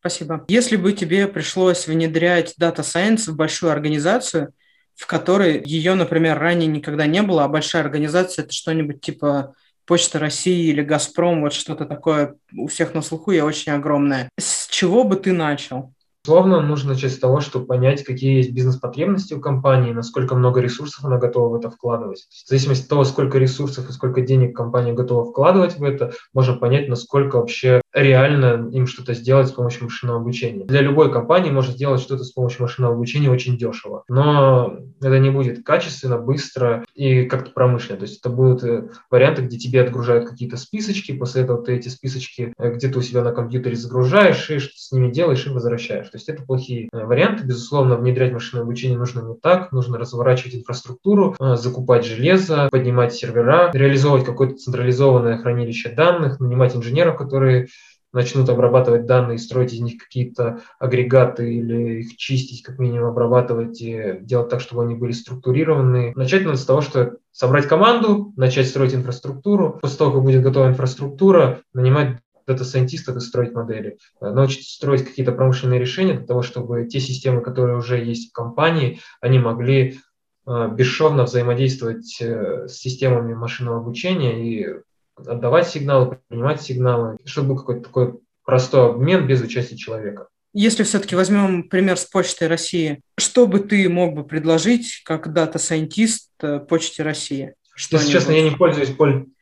[0.00, 0.44] Спасибо.
[0.48, 4.52] Если бы тебе пришлось внедрять Data Science в большую организацию,
[4.96, 9.54] в которой ее, например, ранее никогда не было, а большая организация– это что-нибудь типа
[9.86, 14.28] Почта России или Газпром, вот что-то такое у всех на слуху и очень огромное.
[14.38, 15.92] С чего бы ты начал?
[16.22, 21.02] Безусловно, нужно начать с того, чтобы понять, какие есть бизнес-потребности у компании, насколько много ресурсов
[21.04, 22.26] она готова в это вкладывать.
[22.30, 26.56] В зависимости от того, сколько ресурсов и сколько денег компания готова вкладывать в это, можно
[26.56, 30.64] понять, насколько вообще реально им что-то сделать с помощью машинного обучения.
[30.64, 35.30] Для любой компании можно сделать что-то с помощью машинного обучения очень дешево, но это не
[35.30, 37.98] будет качественно, быстро и как-то промышленно.
[37.98, 41.88] То есть это будут э, варианты, где тебе отгружают какие-то списочки, после этого ты эти
[41.88, 46.08] списочки э, где-то у себя на компьютере загружаешь и что с ними делаешь и возвращаешь.
[46.08, 47.44] То есть это плохие э, варианты.
[47.44, 49.72] Безусловно, внедрять машинное обучение нужно не так.
[49.72, 57.68] Нужно разворачивать инфраструктуру, закупать железо, поднимать сервера, реализовывать какое-то централизованное хранилище данных, нанимать инженеров, которые
[58.12, 64.18] начнут обрабатывать данные, строить из них какие-то агрегаты или их чистить, как минимум обрабатывать и
[64.20, 66.12] делать так, чтобы они были структурированы.
[66.16, 69.78] Начать надо с того, что собрать команду, начать строить инфраструктуру.
[69.80, 73.98] После того, как будет готова инфраструктура, нанимать дата-сайентистов и строить модели.
[74.20, 79.00] Научиться строить какие-то промышленные решения для того, чтобы те системы, которые уже есть в компании,
[79.20, 79.98] они могли
[80.46, 84.80] э, бесшовно взаимодействовать э, с системами машинного обучения и
[85.26, 90.28] отдавать сигналы, принимать сигналы, чтобы был какой-то такой простой обмен без участия человека.
[90.52, 96.30] Если все-таки возьмем пример с Почтой России, что бы ты мог бы предложить как дата-сайентист
[96.42, 97.54] э, Почте России?
[97.76, 98.92] Что Если честно, я не пользуюсь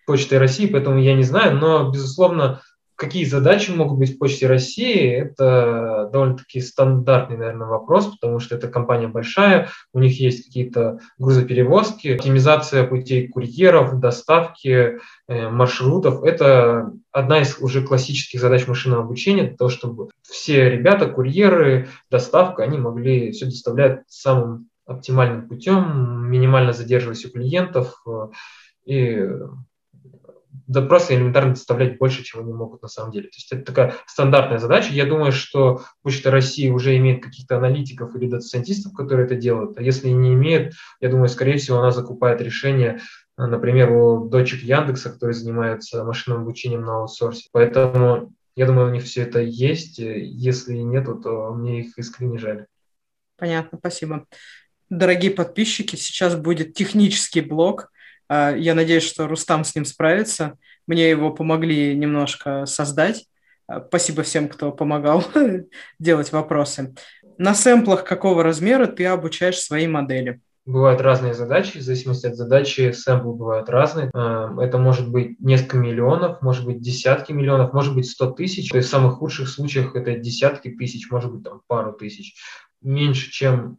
[0.06, 2.60] Почтой России, поэтому я не знаю, но, безусловно,
[2.98, 8.66] какие задачи могут быть в Почте России, это довольно-таки стандартный, наверное, вопрос, потому что эта
[8.66, 16.24] компания большая, у них есть какие-то грузоперевозки, оптимизация путей курьеров, доставки, э, маршрутов.
[16.24, 22.64] Это одна из уже классических задач машинного обучения, для того, чтобы все ребята, курьеры, доставка,
[22.64, 28.28] они могли все доставлять самым оптимальным путем, минимально задерживаясь у клиентов э,
[28.86, 29.28] и
[30.68, 33.28] да просто элементарно доставлять больше, чего они могут на самом деле.
[33.28, 34.92] То есть это такая стандартная задача.
[34.92, 39.78] Я думаю, что Почта России уже имеет каких-то аналитиков или дата-сайентистов, которые это делают.
[39.78, 43.00] А если не имеет, я думаю, скорее всего, она закупает решение,
[43.38, 47.48] например, у дочек Яндекса, которые занимаются машинным обучением на аутсорсе.
[47.50, 49.98] Поэтому я думаю, у них все это есть.
[49.98, 52.66] Если нету, то мне их искренне жаль.
[53.38, 54.26] Понятно, спасибо.
[54.90, 57.97] Дорогие подписчики, сейчас будет технический блок– а,
[58.28, 60.58] я надеюсь, что Рустам с ним справится.
[60.86, 63.26] Мне его помогли немножко создать.
[63.68, 65.24] А, спасибо всем, кто помогал
[65.98, 66.94] делать вопросы.
[67.36, 70.40] На сэмплах какого размера ты обучаешь свои модели?
[70.64, 74.10] Бывают разные задачи, в зависимости от задачи сэмплы бывают разные.
[74.14, 78.70] А, это может быть несколько миллионов, может быть десятки миллионов, может быть сто тысяч.
[78.70, 82.36] То есть в самых худших случаях это десятки тысяч, может быть там пару тысяч.
[82.80, 83.78] Меньше, чем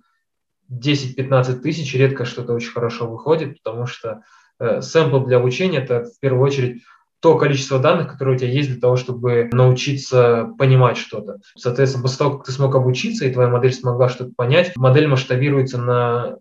[0.72, 4.22] 10-15 тысяч редко что-то очень хорошо выходит, потому что
[4.60, 6.82] Сэмпл для обучения– это в первую очередь
[7.22, 11.40] то количество данных, которые у тебя есть для того, чтобы научиться понимать что-то.
[11.58, 15.78] Соответственно, после того, как ты смог обучиться, и твоя модель смогла что-то понять, модель масштабируется
[15.78, 16.38] на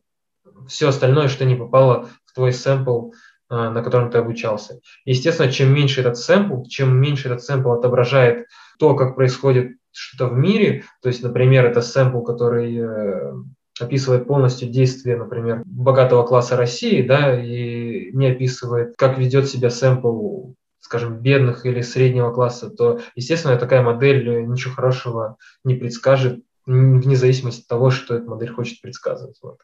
[0.68, 3.11] все остальное, что не попало в твой сэмпл,
[3.48, 4.81] а, на котором ты обучался.
[5.04, 8.46] Естественно, чем меньше этот сэмпл, чем меньше этот сэмпл отображает
[8.78, 13.33] то, как происходит что-то в мире, то есть, например, это сэмпл, который э,
[13.81, 20.53] описывает полностью действие, например, богатого класса России, да, и не описывает, как ведет себя сэмпл
[20.81, 27.62] скажем, бедных или среднего класса, то, естественно, такая модель ничего хорошего не предскажет, вне зависимости
[27.62, 29.38] от того, что эта модель хочет предсказывать.
[29.43, 29.59] Вот.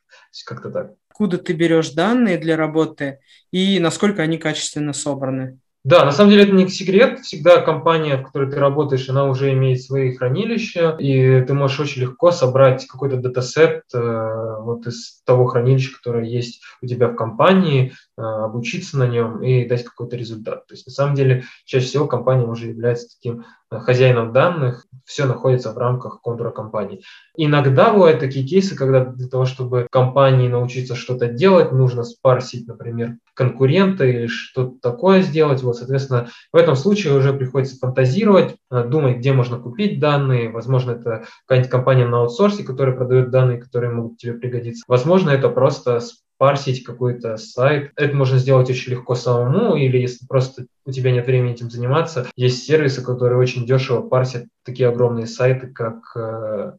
[0.47, 0.93] Как-то так.
[1.11, 5.59] Откуда ты берешь данные для работы и насколько они качественно собраны?
[5.85, 7.21] Да, на самом деле это не секрет.
[7.21, 12.01] Всегда компания, в которой ты работаешь, она уже имеет свои хранилища, и ты можешь очень
[12.01, 17.93] легко собрать какой-то датасет э, вот из того хранилища, которое есть у тебя в компании,
[18.17, 20.67] э, обучиться на нем и дать какой-то результат.
[20.67, 25.27] То есть на самом деле чаще всего компания уже является таким э, хозяином данных, все
[25.27, 27.03] находится в рамках контура компании.
[27.37, 33.17] Иногда бывают такие кейсы, когда для того, чтобы компании научиться что-то делать, нужно спарсить, например,
[33.35, 35.63] конкурента или что-то такое сделать.
[35.75, 40.51] Соответственно, в этом случае уже приходится фантазировать, э, думать, где можно купить данные.
[40.51, 44.85] Возможно, это какая-нибудь компания на аутсорсе, которая продает данные, которые могут тебе пригодиться.
[44.89, 46.01] Возможно, это просто
[46.39, 47.93] парсить какой-то сайт.
[47.97, 52.27] Это можно сделать очень легко самому, или если просто у тебя нет времени этим заниматься,
[52.37, 56.73] есть сервисы, которые очень дешево парсят такие огромные сайты, как, э,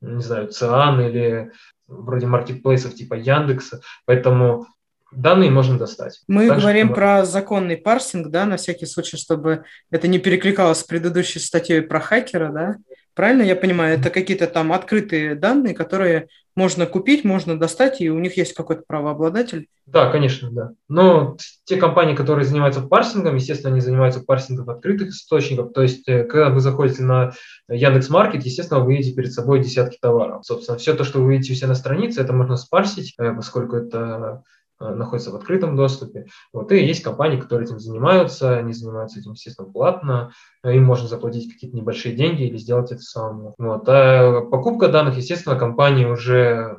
[0.00, 1.50] не знаю, Циан или
[1.88, 3.80] вроде маркетплейсов типа Яндекса.
[4.06, 4.66] Поэтому
[5.12, 6.20] данные можно достать.
[6.26, 6.94] Мы так говорим что...
[6.94, 12.00] про законный парсинг, да, на всякий случай, чтобы это не перекликалось с предыдущей статьей про
[12.00, 12.76] хакера, да?
[13.14, 13.98] Правильно я понимаю?
[13.98, 18.84] Это какие-то там открытые данные, которые можно купить, можно достать, и у них есть какой-то
[18.86, 19.68] правообладатель?
[19.86, 20.72] Да, конечно, да.
[20.88, 25.72] Но те компании, которые занимаются парсингом, естественно, они занимаются парсингом открытых источников.
[25.72, 27.32] То есть, э, когда вы заходите на
[27.68, 30.46] Яндекс Маркет, естественно, вы видите перед собой десятки товаров.
[30.46, 33.76] Собственно, все то, что вы видите у себя на странице, это можно спарсить, э, поскольку
[33.76, 34.42] это
[34.90, 36.26] находится в открытом доступе.
[36.52, 41.08] Вот, и есть компании, которые этим занимаются, они занимаются этим, естественно, платно, э, им можно
[41.08, 43.54] заплатить какие-то небольшие деньги или сделать это самому.
[43.58, 43.84] Вот.
[43.88, 46.76] А покупка данных, естественно, компании уже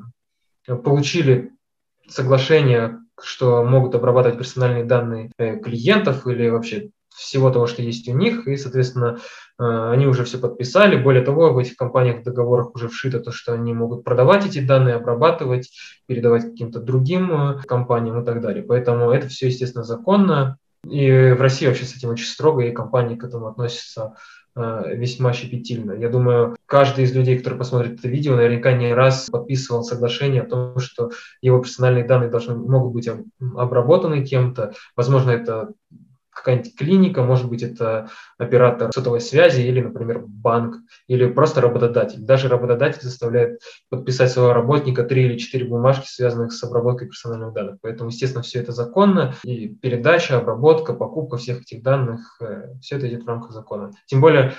[0.84, 1.52] получили
[2.08, 8.14] соглашение, что могут обрабатывать персональные данные э, клиентов или вообще всего того, что есть у
[8.14, 9.20] них, и, соответственно,
[9.60, 11.02] э, они уже все подписали.
[11.02, 14.60] Более того, в этих компаниях в договорах уже вшито то, что они могут продавать эти
[14.60, 15.72] данные, обрабатывать,
[16.08, 18.64] передавать каким-то другим э, компаниям и так далее.
[18.64, 20.58] Поэтому это все, естественно, законно.
[20.90, 24.16] И в России вообще с этим очень строго, и компании к этому относятся
[24.56, 25.94] э, весьма щепетильно.
[25.94, 30.50] Я думаю, каждый из людей, который посмотрит это видео, наверняка не раз подписывал соглашение о
[30.50, 34.74] том, что его персональные данные должны, могут быть обработаны кем-то.
[34.98, 35.70] Возможно, это
[36.34, 42.20] какая-нибудь клиника, может быть, это оператор сотовой связи или, например, банк, или просто работодатель.
[42.20, 47.78] Даже работодатель заставляет подписать своего работника три или четыре бумажки, связанных с обработкой персональных данных.
[47.82, 53.08] Поэтому, естественно, все это законно, и передача, обработка, покупка всех этих данных, э, все это
[53.08, 53.92] идет в рамках закона.
[54.08, 54.54] Тем более,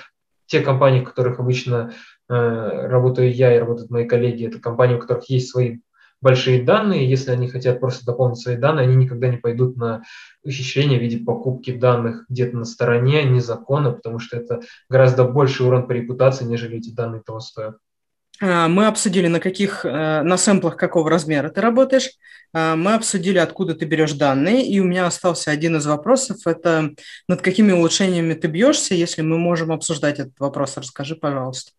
[0.47, 1.93] те компании, в которых обычно
[2.29, 5.79] э, работаю я и работают мои коллеги, это компании, у которых есть свои
[6.25, 10.01] большие данные, если они хотят просто дополнить свои данные, они никогда не пойдут на
[10.43, 15.85] ухищрение в виде покупки данных где-то на стороне незаконно, потому что это гораздо больший урон
[15.85, 17.77] по репутации, нежели эти данные того стоят.
[18.41, 22.09] А, мы обсудили, на каких, э, на сэмплах какого размера ты работаешь.
[22.53, 24.65] А, мы обсудили, откуда ты берешь данные.
[24.65, 26.37] И у меня остался один из вопросов.
[26.45, 26.89] Это
[27.27, 28.95] над какими улучшениями ты бьешься?
[28.95, 31.71] Если мы можем обсуждать этот вопрос, расскажи, пожалуйста.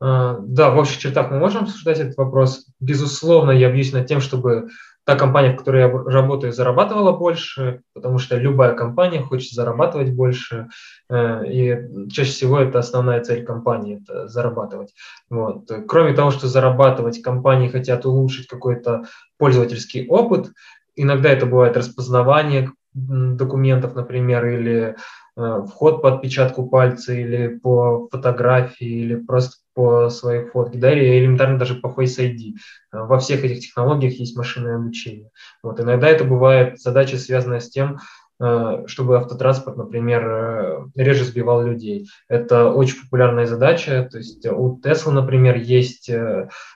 [0.00, 2.66] А, да, в общих чертах мы можем обсуждать этот вопрос.
[2.80, 4.68] Безусловно, я бьюсь над тем, чтобы
[5.04, 10.68] та компания, в которой я работаю, зарабатывала больше, потому что любая компания хочет зарабатывать больше,
[11.10, 14.94] э, и чаще всего это основная цель компании– это зарабатывать.
[15.28, 15.70] Вот.
[15.86, 19.04] Кроме того, что зарабатывать, компании хотят улучшить какой-то
[19.36, 20.52] пользовательский опыт,
[20.96, 24.94] иногда это бывает распознавание документов, например, или э,
[25.36, 31.58] вход по отпечатку пальца, или по фотографии, или просто по своей фотке, да, или элементарно
[31.58, 32.54] даже по Face ID.
[32.92, 35.30] Э, во всех этих технологиях есть машинное обучение.
[35.62, 35.80] Вот.
[35.80, 37.98] Иногда это бывает задача, связанная с тем,
[38.40, 42.08] э, чтобы автотранспорт, например, реже сбивал людей.
[42.28, 44.08] Это очень популярная задача.
[44.10, 46.10] То есть у Tesla, например, есть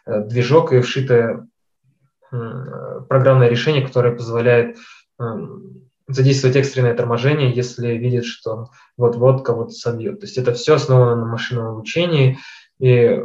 [0.06, 1.46] движок и вшитое
[2.30, 4.76] программное решение, которое позволяет
[5.18, 10.20] эм, задействовать экстренное торможение, если видит, что вот-вот кого-то собьет.
[10.20, 12.38] То есть это все основано на машинном обучении,
[12.80, 13.20] и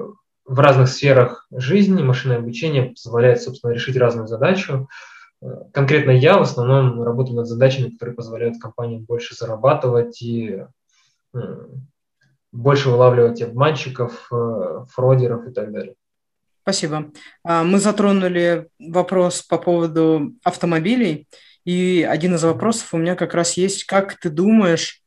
[0.46, 4.90] в разных сферах жизни машинное обучение позволяет, собственно, решить разную задачу.
[5.74, 10.66] конкретно я в основном работаю над задачами, которые позволяют компаниям больше зарабатывать и
[12.52, 15.96] больше вылавливать обманщиков, фродеров и так далее.
[16.64, 17.12] Спасибо.
[17.44, 21.28] А, мы затронули вопрос по поводу автомобилей,
[21.66, 25.02] и один из вопросов у меня как раз есть, как ты думаешь,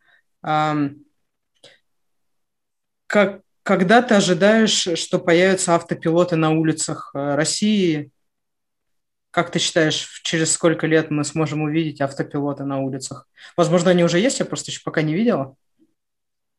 [3.07, 8.11] как, когда ты ожидаешь, что появятся автопилоты на улицах э, России?
[9.31, 13.29] Как ты считаешь, через сколько лет мы сможем увидеть автопилоты на улицах?
[13.57, 15.57] Возможно, они уже есть, я просто еще пока не видела.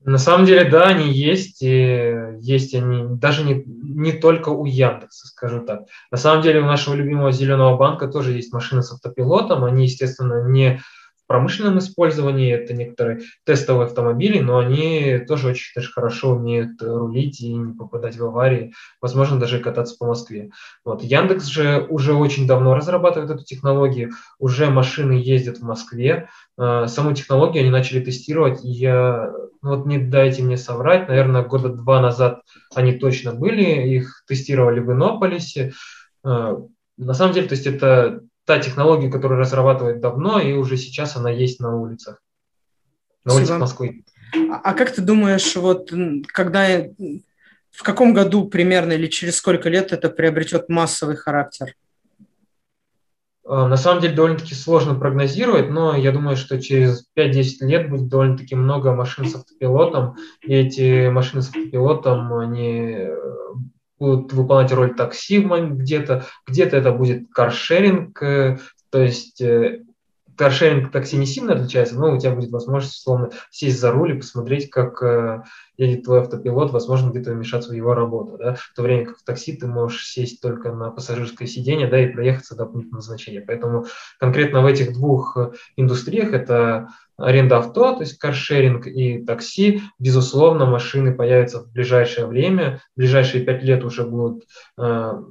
[0.04, 5.28] На самом деле, да, они есть, и есть они даже не, не только у Яндекса,
[5.28, 5.82] скажу так.
[6.12, 10.48] На самом деле у нашего любимого зеленого банка тоже есть машины с автопилотом, они, естественно,
[10.48, 10.82] не
[11.28, 17.54] промышленном использовании, это некоторые тестовые автомобили, но они тоже очень даже хорошо умеют рулить и
[17.54, 20.52] не попадать в аварии, возможно, даже кататься по Москве.
[20.86, 21.04] Вот.
[21.04, 27.14] Яндекс же уже очень давно разрабатывает эту технологию, уже машины ездят в Москве, а, саму
[27.14, 32.02] технологию они начали тестировать, и я, ну вот не дайте мне соврать, наверное, года два
[32.02, 32.42] назад
[32.74, 35.74] они точно были, их тестировали в Иннополисе,
[36.24, 36.58] а,
[36.98, 41.30] на самом деле, то есть это та технология, которую разрабатывают давно, и уже сейчас она
[41.30, 42.24] есть на улицах.
[43.26, 44.06] На улицах Москвы.
[44.50, 45.92] А, а как ты думаешь, вот
[46.28, 46.66] когда
[47.72, 51.76] в каком году примерно или через сколько лет это приобретет массовый характер?
[53.46, 58.08] А, на самом деле довольно-таки сложно прогнозировать, но я думаю, что через 5-10 лет будет
[58.08, 63.10] довольно-таки много машин с автопилотом, и эти машины с автопилотом, они
[64.00, 68.58] будут выполнять роль такси где-то, где-то это будет каршеринг, э,
[68.90, 69.84] то есть э,
[70.36, 74.18] каршеринг такси не сильно отличается, но у тебя будет возможность, условно, сесть за руль и
[74.18, 75.44] посмотреть, как э,
[75.78, 79.24] едет твой автопилот, возможно, где-то вмешаться в его работу, да, в то время как в
[79.24, 83.42] такси ты можешь сесть только на пассажирское сиденье, да, и проехаться до пункта назначения.
[83.42, 83.88] Поэтому
[84.20, 85.38] конкретно в этих двух
[85.76, 92.82] индустриях это аренда авто, то есть каршеринг и такси, безусловно, машины появятся в ближайшее время,
[92.96, 94.44] в ближайшие пять лет уже будут
[94.78, 95.22] э,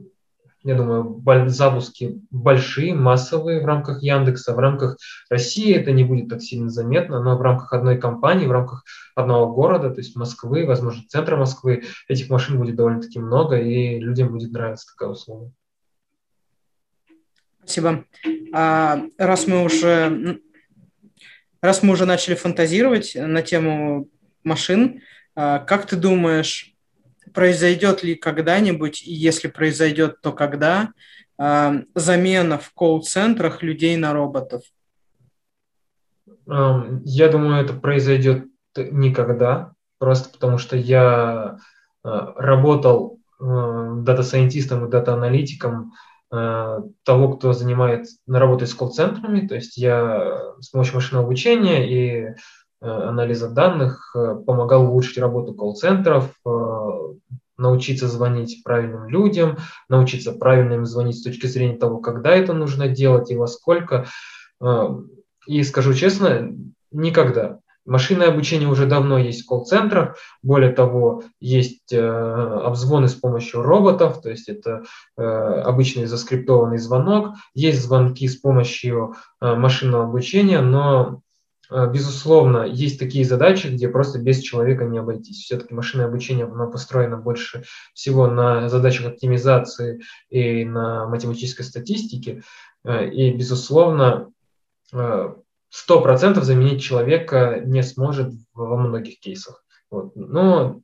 [0.66, 4.96] я думаю, запуски большие, массовые в рамках Яндекса, в рамках
[5.30, 8.82] России это не будет так сильно заметно, но в рамках одной компании, в рамках
[9.14, 14.32] одного города, то есть Москвы, возможно, центра Москвы, этих машин будет довольно-таки много, и людям
[14.32, 15.52] будет нравиться такая услуга.
[17.60, 18.04] Спасибо.
[18.52, 20.40] А, раз мы уже
[21.60, 24.08] раз мы уже начали фантазировать на тему
[24.44, 25.02] машин,
[25.34, 26.76] а, как ты думаешь,
[27.34, 30.92] произойдет ли когда-нибудь, и если произойдет, то когда,
[31.38, 34.62] э, замена в колл-центрах людей на роботов?
[36.46, 41.58] Я думаю, это произойдет никогда, просто потому что я
[42.04, 45.92] э, работал э, дата-сайентистом и дата-аналитиком
[46.28, 52.34] того, кто занимает, работает с колл-центрами, то есть я с помощью машинного обучения и
[52.80, 56.32] анализа данных помогал улучшить работу колл-центров,
[57.58, 59.58] научиться звонить правильным людям,
[59.88, 64.06] научиться правильно им звонить с точки зрения того, когда это нужно делать и во сколько.
[64.62, 64.88] Э,
[65.46, 66.52] и скажу честно,
[66.90, 67.60] никогда.
[67.86, 70.16] Машинное обучение уже давно есть в колл-центрах.
[70.42, 74.82] Более того, есть э, обзвоны с помощью роботов, то есть это
[75.16, 77.34] э, обычный заскриптованный звонок.
[77.54, 81.22] Есть звонки с помощью э, машинного обучения, но
[81.70, 85.44] Э, безусловно, есть такие задачи, где просто без человека не обойтись.
[85.44, 92.42] Все-таки машинное обучение оно построено больше всего на задачах оптимизации и на математической статистике.
[92.84, 94.30] Э, и, безусловно,
[95.68, 99.64] э, сто процентов заменить человека не сможет во многих кейсах.
[99.90, 100.16] Вот.
[100.16, 100.80] Но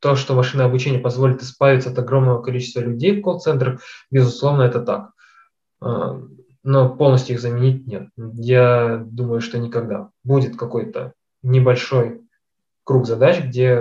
[0.00, 5.10] то, что машинное обучение позволит избавиться от огромного количества людей в колл-центрах, безусловно, это так
[6.66, 8.08] но полностью их заменить нет.
[8.16, 10.10] Я думаю, что никогда.
[10.24, 12.22] Будет какой-то небольшой
[12.82, 13.80] круг задач, где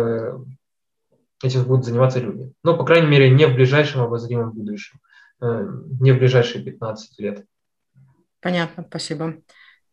[1.43, 2.54] этим будут заниматься люди.
[2.63, 5.00] Но, по крайней мере, не в ближайшем обозримом будущем,
[5.41, 5.67] э,
[6.00, 7.45] не в ближайшие 15 лет.
[8.39, 9.34] Понятно, спасибо.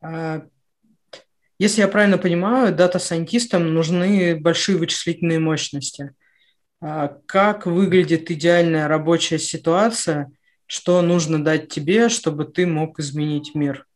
[0.03, 0.43] А,
[1.59, 6.15] если я правильно понимаю, дата-сайентистам нужны большие вычислительные мощности.
[6.81, 10.31] А, как выглядит идеальная рабочая ситуация–
[10.73, 13.87] что нужно дать тебе, чтобы ты мог изменить мир?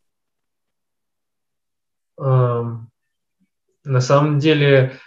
[2.17, 2.87] На
[3.83, 4.99] самом деле,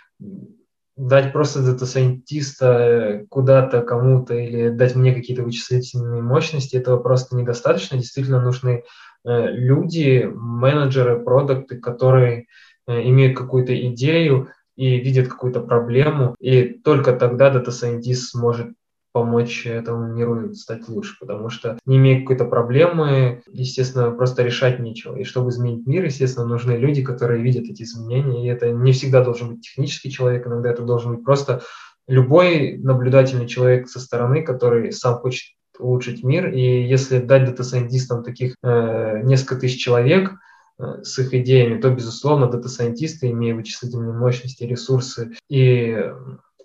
[0.97, 7.99] дать просто дата-сайентиста куда-то кому-то или дать мне какие-то вычислительные мощности, этого просто недостаточно.
[7.99, 8.83] Действительно нужны э,
[9.25, 12.47] люди, менеджеры, продукты, которые
[12.87, 18.73] э, имеют какую-то идею и видят какую-то проблему, и только тогда дата-сайентист сможет
[19.13, 25.17] помочь этому миру стать лучше, потому что не имея какой-то проблемы, естественно, просто решать нечего.
[25.17, 29.25] И чтобы изменить мир, естественно, нужны люди, которые видят эти изменения, и это не всегда
[29.25, 31.63] должен быть технический человек, иногда это должен быть просто
[32.07, 38.55] любой наблюдательный человек со стороны, который сам хочет улучшить мир, и если дать дата-сайентистам таких
[38.63, 40.33] э, несколько тысяч человек,
[40.79, 45.97] э, с их идеями, то, безусловно, дата-сайентисты, имея вычислительные мощности, ресурсы и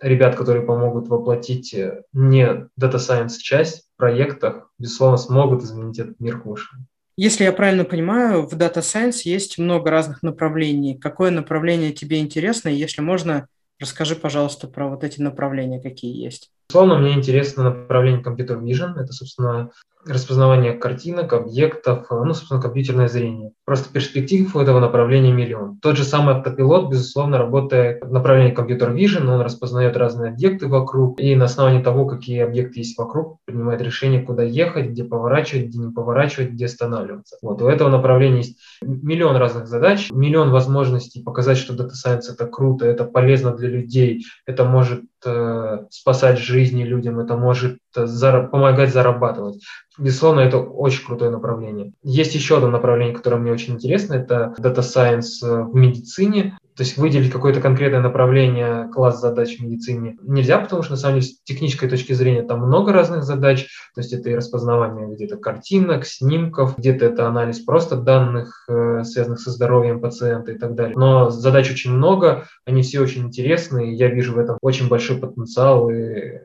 [0.02, 2.46] ребят, которые помогут воплотить э, не
[2.80, 6.86] Data Science часть в проектах, безусловно, смогут изменить этот мир к лучшему.
[7.18, 10.98] Если я правильно понимаю, в Data Science есть много разных направлений.
[10.98, 12.68] Какое направление тебе интересно?
[12.68, 13.48] Если можно,
[13.80, 16.52] расскажи, пожалуйста, про вот эти направления, какие есть.
[16.70, 19.00] Безусловно, мне интересно направление Computer Vision.
[19.00, 19.70] Это, собственно,
[20.06, 23.52] распознавание картинок, объектов, ну, собственно, компьютерное зрение.
[23.66, 25.80] Просто перспектив у этого направления миллион.
[25.82, 31.20] Тот же самый автопилот, безусловно, работает в направлении компьютер vision, он распознает разные объекты вокруг,
[31.20, 35.80] и на основании того, какие объекты есть вокруг, принимает решение, куда ехать, где поворачивать, где
[35.80, 37.38] не поворачивать, где останавливаться.
[37.42, 37.62] Вот.
[37.62, 42.86] У этого направления есть миллион разных задач, миллион возможностей показать, что Data Science это круто,
[42.86, 48.94] это полезно для людей, это может э, спасать жизни людям, это может э, зара- помогать
[48.94, 49.64] зарабатывать.
[49.98, 51.94] Безусловно, это очень крутое направление.
[52.04, 56.58] Есть еще одно направление, которое мне очень интересно, это Data Science э, в медицине.
[56.76, 61.20] То есть выделить какое-то конкретное направление, класс задач в медицине нельзя, потому что, на самом
[61.20, 63.68] деле, с технической точки зрения там много разных задач.
[63.94, 69.40] То есть это и распознавание где-то картинок, снимков, где-то это анализ просто данных, э, связанных
[69.40, 70.98] со здоровьем пациента и так далее.
[70.98, 75.90] Но задач очень много, они все очень интересные, я вижу в этом очень большой потенциал
[75.90, 76.42] и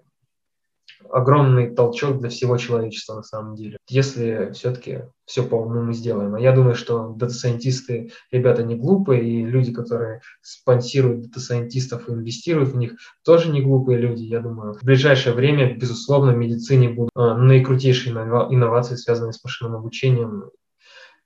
[1.13, 6.35] огромный толчок для всего человечества на самом деле, если все-таки все по уму сделаем.
[6.35, 12.71] А я думаю, что дата-сайентисты ребята не глупые, и люди, которые спонсируют дата-сайентистов и инвестируют
[12.71, 12.95] в них,
[13.25, 14.23] тоже не глупые люди.
[14.23, 19.77] Я думаю, в ближайшее время, безусловно, в медицине будут э, наикрутейшие инновации, связанные с машинным
[19.77, 20.51] обучением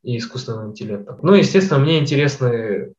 [0.03, 1.19] и искусственным интеллектом.
[1.23, 2.93] Ну, естественно, мне интересны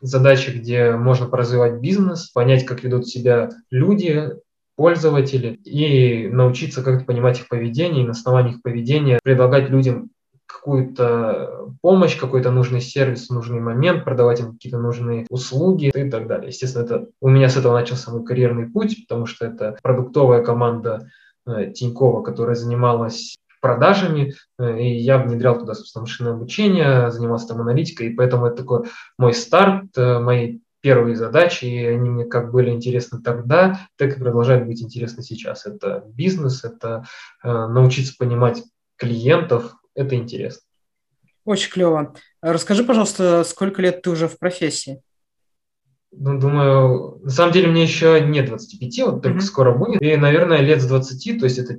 [0.00, 4.32] задачи, где можно поразвивать бизнес, понять, как ведут себя люди,
[4.80, 10.08] пользователи и научиться как-то понимать их поведение и на основании их поведения предлагать людям
[10.46, 16.48] какую-то помощь, какой-то нужный сервис нужный момент, продавать им какие-то нужные услуги и так далее.
[16.48, 21.10] Естественно, это у меня с этого начался мой карьерный путь, потому что это продуктовая команда
[21.46, 27.60] э, Тинькова, которая занималась продажами, э, и я внедрял туда, собственно, машинное обучение, занимался там
[27.60, 28.86] аналитикой, и поэтому это такой
[29.18, 34.20] мой старт э, моей первые задачи, и они мне как были интересны тогда, так и
[34.20, 35.66] продолжают быть интересны сейчас.
[35.66, 37.04] Это бизнес, это
[37.42, 38.62] э, научиться понимать
[38.96, 40.62] клиентов, это интересно.
[41.44, 42.14] Очень клево.
[42.42, 45.02] Расскажи, пожалуйста, сколько лет ты уже в профессии?
[46.12, 49.42] Ну, думаю, на самом деле мне еще нет 25, вот только mm-hmm.
[49.42, 50.02] скоро будет.
[50.02, 51.78] И, наверное, лет с 20, то есть это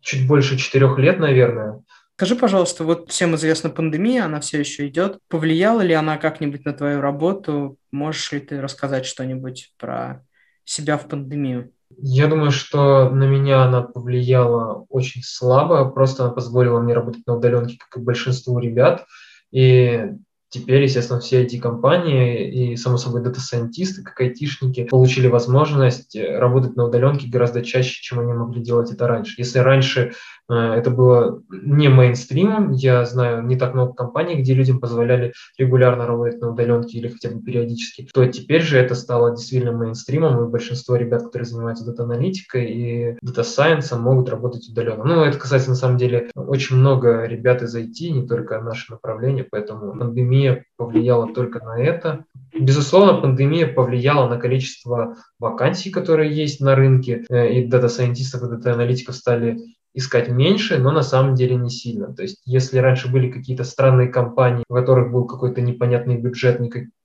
[0.00, 1.82] чуть больше четырех лет, наверное.
[2.16, 5.18] Скажи, пожалуйста, вот всем известна пандемия, она все еще идет.
[5.28, 7.76] Повлияла ли она как-нибудь на твою работу?
[7.90, 10.24] Можешь ли ты рассказать что-нибудь про
[10.64, 11.72] себя в пандемию?
[11.98, 17.36] Я думаю, что на меня она повлияла очень слабо, просто она позволила мне работать на
[17.36, 19.06] удаленке, как и большинству ребят.
[19.50, 20.10] И
[20.54, 26.76] Теперь, естественно, все эти компании и, само собой, дата-сайентисты, как айтишники, получили возможность э, работать
[26.76, 29.34] на удаленке гораздо чаще, чем они могли делать это раньше.
[29.36, 30.12] Если раньше
[30.48, 36.06] э, это было не мейнстримом, я знаю не так много компаний, где людям позволяли регулярно
[36.06, 40.48] работать на удаленке или хотя бы периодически, то теперь же это стало действительно мейнстримом, и
[40.48, 45.02] большинство ребят, которые занимаются дата-аналитикой и дата-сайенсом, могут работать удаленно.
[45.02, 49.44] Ну, это касается, на самом деле, очень много ребят из IT, не только наше направление,
[49.50, 52.24] поэтому пандемия пандемия повлияла только на это.
[52.58, 59.14] Безусловно, пандемия повлияла на количество вакансий, которые есть на рынке, э, и дата-сайентистов, и дата-аналитиков
[59.14, 59.58] стали
[59.94, 62.12] искать меньше, но на самом деле не сильно.
[62.12, 66.60] То есть, если раньше были какие-то странные компании, у которых был какой-то непонятный бюджет,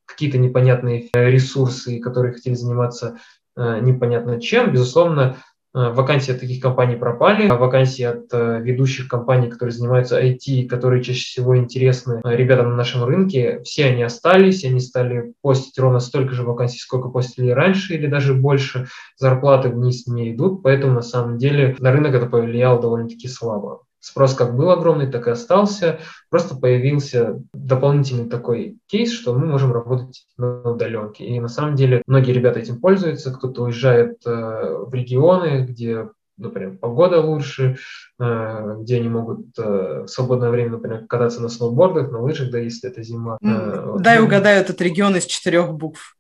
[0.06, 3.18] какие-то непонятные э, ресурсы, которые хотели заниматься
[3.56, 5.38] э, непонятно чем, безусловно,
[5.74, 11.04] вакансии от таких компаний пропали, а вакансии от э, ведущих компаний, которые занимаются IT, которые
[11.04, 16.00] чаще всего интересны э, ребятам на нашем рынке, все они остались, они стали постить ровно
[16.00, 18.88] столько же вакансий, сколько постили раньше, или даже больше.
[19.18, 23.84] Зарплаты вниз не идут, поэтому на самом деле на рынок это повлияло довольно-таки слабо.
[24.00, 26.00] Спрос как был огромный, так и остался.
[26.30, 31.26] Просто появился дополнительный такой кейс, что мы можем работать на удаленке.
[31.26, 33.34] И на самом деле многие ребята этим пользуются.
[33.34, 36.08] Кто-то уезжает э, в регионы, где
[36.40, 37.78] например, погода лучше,
[38.20, 42.60] э, где они могут э, в свободное время, например, кататься на сноубордах, на лыжах, да,
[42.60, 43.38] если это зима.
[43.42, 46.16] Дай угадаю, этот регион из четырех букв.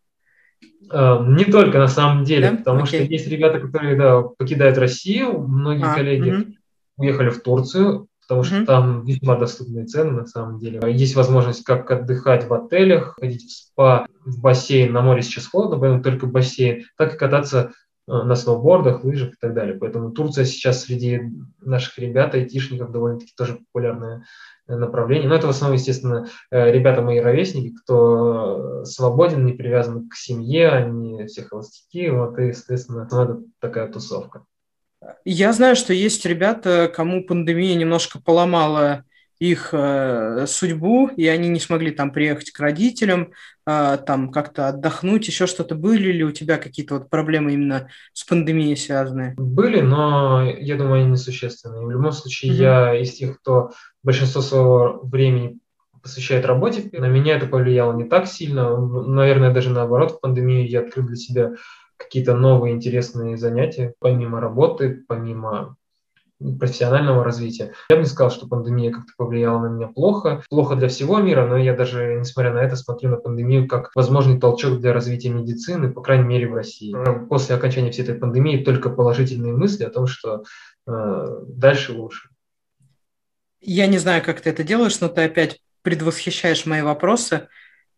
[0.91, 2.57] Э, не только на самом деле, да?
[2.57, 3.03] потому Окей.
[3.03, 6.53] что есть ребята, которые да, покидают Россию, многие а, коллеги угу.
[6.99, 8.65] Уехали в Турцию, потому что угу.
[8.65, 10.79] там весьма доступные цены на самом деле.
[10.93, 15.79] Есть возможность как отдыхать в отелях, ходить в спа, в бассейн, на море сейчас холодно,
[15.79, 17.71] поэтому только бассейн, так и кататься
[18.07, 19.75] э, на сноубордах, лыжах и так далее.
[19.75, 21.21] Поэтому Турция сейчас среди
[21.59, 24.25] наших ребят, айтишников, довольно-таки тоже популярная
[24.67, 25.27] направлений.
[25.27, 30.69] Но это в основном, естественно, э, ребята мои ровесники, кто свободен, не привязан к семье,
[30.69, 34.43] они все холостяки, вот и, соответственно, это такая тусовка.
[35.25, 39.05] Я знаю, что есть ребята, кому пандемия немножко поломала
[39.39, 43.31] их э, судьбу, и они не смогли там приехать к родителям,
[43.65, 45.75] э, там как-то отдохнуть, еще что-то.
[45.75, 49.35] Были ли у тебя какие-то вот проблемы именно с пандемией связанные?
[49.37, 51.85] Были, но я думаю, они несущественные.
[51.85, 52.55] В любом случае, mm-hmm.
[52.55, 53.71] я из тех, кто
[54.03, 55.59] большинство своего времени
[56.03, 58.77] посвящает работе, на меня это повлияло не так сильно.
[58.77, 61.51] Наверное, даже наоборот, в пандемию я открыл для себя
[61.99, 65.75] какие-то новые интересные занятия, помимо работы, помимо
[66.57, 67.73] профессионального развития.
[67.89, 70.41] Я бы не сказал, что пандемия как-то повлияла на меня плохо.
[70.49, 74.39] Плохо для всего мира, но я даже, несмотря на это, смотрю на пандемию как возможный
[74.39, 76.95] толчок для развития медицины, по крайней мере, в России.
[77.27, 80.43] После окончания всей этой пандемии только положительные мысли о том, что
[80.87, 82.29] э, дальше лучше.
[83.59, 87.49] Я не знаю, как ты это делаешь, но ты опять предвосхищаешь мои вопросы,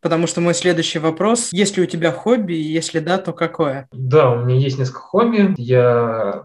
[0.01, 3.87] потому что мой следующий вопрос, есть ли у тебя хобби, если да, то какое?
[3.91, 5.53] Да, у меня есть несколько хобби.
[5.57, 6.43] Я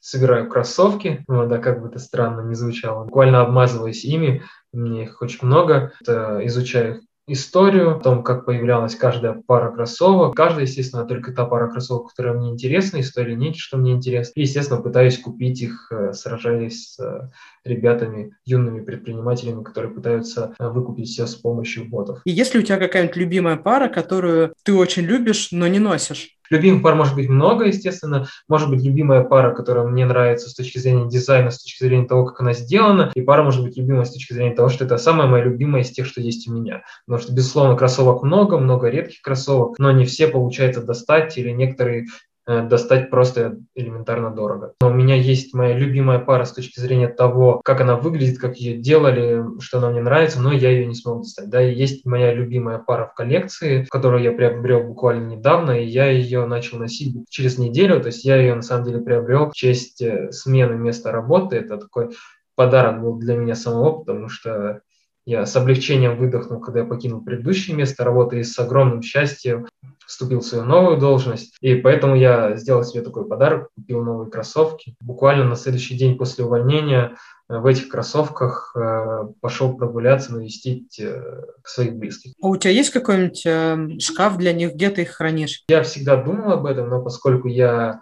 [0.00, 3.04] собираю кроссовки, ну, да, как бы это странно не звучало.
[3.04, 4.42] Буквально обмазываюсь ими,
[4.72, 5.92] мне их очень много.
[6.00, 10.36] Это изучаю историю о том, как появлялась каждая пара кроссовок.
[10.36, 14.32] Каждая, естественно, только та пара кроссовок, которая мне интересна, история некий, что мне интересно.
[14.36, 17.30] И, естественно, пытаюсь купить их, э, сражаясь с э,
[17.66, 22.20] ребятами, юными предпринимателями, которые пытаются э, выкупить все с помощью ботов.
[22.24, 26.36] И есть ли у тебя какая-нибудь любимая пара, которую ты очень любишь, но не носишь?
[26.50, 28.28] Любимых пар может быть много, естественно.
[28.48, 32.24] Может быть любимая пара, которая мне нравится с точки зрения дизайна, с точки зрения того,
[32.24, 33.10] как она сделана.
[33.14, 35.90] И пара может быть любимая с точки зрения того, что это самая моя любимая из
[35.90, 36.82] тех, что есть у меня.
[37.06, 42.06] Потому что, безусловно, кроссовок много, много редких кроссовок, но не все получается достать, или некоторые
[42.46, 44.74] достать просто элементарно дорого.
[44.80, 48.56] Но у меня есть моя любимая пара с точки зрения того, как она выглядит, как
[48.56, 51.50] ее делали, что она мне нравится, но я ее не смог достать.
[51.50, 56.06] Да, и есть моя любимая пара в коллекции, которую я приобрел буквально недавно, и я
[56.10, 60.00] ее начал носить через неделю, то есть я ее на самом деле приобрел в честь
[60.02, 61.56] э, смены места работы.
[61.56, 62.10] Это такой
[62.54, 64.80] подарок был для меня самого, потому что
[65.26, 69.66] я с облегчением выдохнул, когда я покинул предыдущее место работы и с огромным счастьем
[70.06, 71.56] вступил в свою новую должность.
[71.60, 74.94] И поэтому я сделал себе такой подарок, купил новые кроссовки.
[75.00, 77.16] Буквально на следующий день после увольнения
[77.48, 82.34] э, в этих кроссовках э, пошел прогуляться, навестить э, своих близких.
[82.40, 85.64] А у тебя есть какой-нибудь шкаф для них, где ты их хранишь?
[85.68, 88.00] Я всегда думал об этом, но поскольку я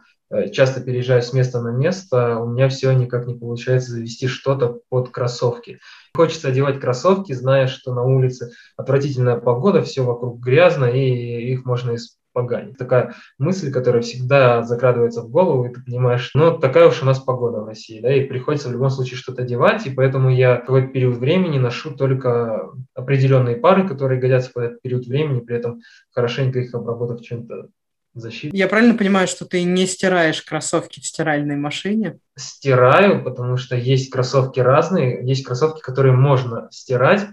[0.53, 5.11] часто переезжаю с места на место, у меня все никак не получается завести что-то под
[5.11, 5.79] кроссовки.
[6.15, 11.97] Хочется одевать кроссовки, зная, что на улице отвратительная погода, все вокруг грязно, и их можно
[11.97, 12.77] испоганить.
[12.79, 17.19] Такая мысль, которая всегда закрадывается в голову, и ты понимаешь, ну, такая уж у нас
[17.21, 20.61] погода в России, да, и приходится в любом случае что-то одевать, и поэтому я в
[20.61, 25.81] какой-то период времени ношу только определенные пары, которые годятся в этот период времени, при этом
[26.13, 27.69] хорошенько их обработав чем-то
[28.15, 28.57] защиты.
[28.57, 32.19] Я правильно понимаю, что ты не стираешь кроссовки в стиральной машине?
[32.37, 37.27] Стираю, потому что есть кроссовки разные, есть кроссовки, которые можно стирать,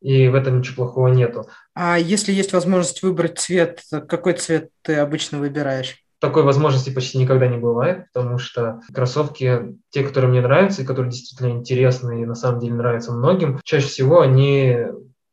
[0.00, 1.48] и в этом ничего плохого нету.
[1.74, 5.96] А если есть возможность выбрать цвет, какой цвет ты обычно выбираешь?
[6.18, 11.10] Такой возможности почти никогда не бывает, потому что кроссовки, те, которые мне нравятся и которые
[11.10, 14.78] действительно интересны и на самом деле нравятся многим, чаще всего они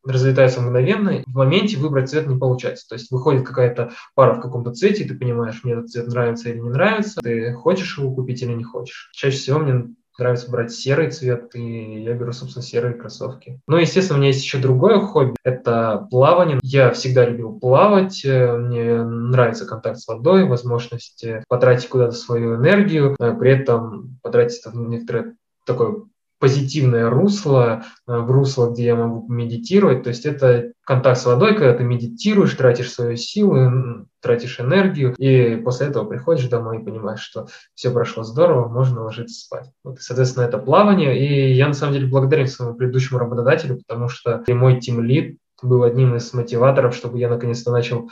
[0.06, 2.88] разлетаются мгновенно, в моменте выбрать цвет не получается.
[2.88, 6.50] То есть выходит какая-то пара в каком-то цвете, и ты понимаешь, мне этот цвет нравится
[6.50, 9.10] или не нравится, ты хочешь его купить или не хочешь.
[9.14, 13.60] Чаще всего мне нравится брать серый цвет, и я беру, собственно, серые кроссовки.
[13.68, 16.60] Ну, естественно, у меня есть еще другое хобби, это плавание.
[16.62, 22.56] Я всегда любил плавать, э, мне нравится контакт с водой, возможность э, потратить куда-то свою
[22.56, 25.36] энергию, э, при этом потратить это в некоторое
[25.66, 26.04] такое
[26.44, 30.04] позитивное русло, э, в русло, где я могу медитировать.
[30.04, 35.56] То есть это контакт с водой, когда ты медитируешь, тратишь свою силу, тратишь энергию, и
[35.56, 39.72] после этого приходишь домой и понимаешь, что все прошло здорово, можно ложиться спать.
[39.86, 41.18] Вот, соответственно, это плавание.
[41.18, 46.14] И я, на самом деле, благодарен своему предыдущему работодателю, потому что мой тимлид был одним
[46.18, 48.10] из мотиваторов, чтобы я наконец-то начал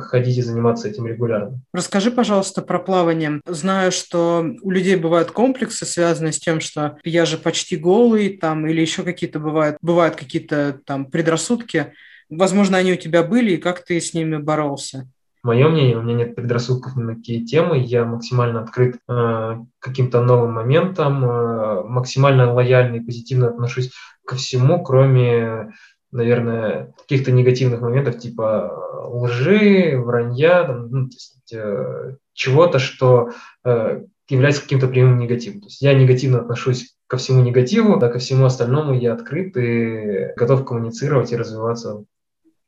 [0.00, 1.60] ходить и заниматься этим регулярно.
[1.72, 3.40] Расскажи, пожалуйста, про плавание.
[3.46, 8.66] Знаю, что у людей бывают комплексы, связанные с тем, что я же почти голый, там,
[8.66, 11.92] или еще какие-то бывают, бывают какие-то там предрассудки.
[12.28, 15.08] Возможно, они у тебя были, и как ты с ними боролся?
[15.42, 20.20] мое мнение, у меня нет предрассудков ни на какие темы, я максимально открыт э, каким-то
[20.20, 23.92] новым моментам, э, максимально лояльно и позитивно отношусь
[24.26, 25.72] ко всему, кроме
[26.10, 33.30] наверное, каких-то негативных моментов типа лжи, вранья, ну, то есть, э, чего-то, что
[33.64, 35.60] э, является каким-то прямым негативом.
[35.60, 40.32] То есть я негативно отношусь ко всему негативу, да, ко всему остальному я открыт и
[40.36, 42.04] готов коммуницировать и развиваться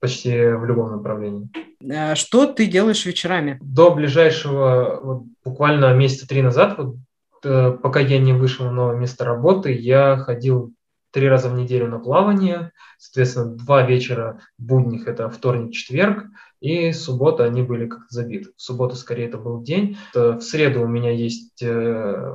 [0.01, 1.51] почти в любом направлении.
[1.91, 3.59] А что ты делаешь вечерами?
[3.61, 6.97] До ближайшего, вот, буквально месяца три назад, вот,
[7.45, 10.73] э, пока я не вышел на новое место работы, я ходил
[11.11, 16.27] три раза в неделю на плавание, соответственно, два вечера будних, это вторник, четверг,
[16.61, 18.51] и суббота они были как-то забиты.
[18.57, 19.97] В субботу, скорее, это был день.
[20.15, 22.35] В среду у меня есть э,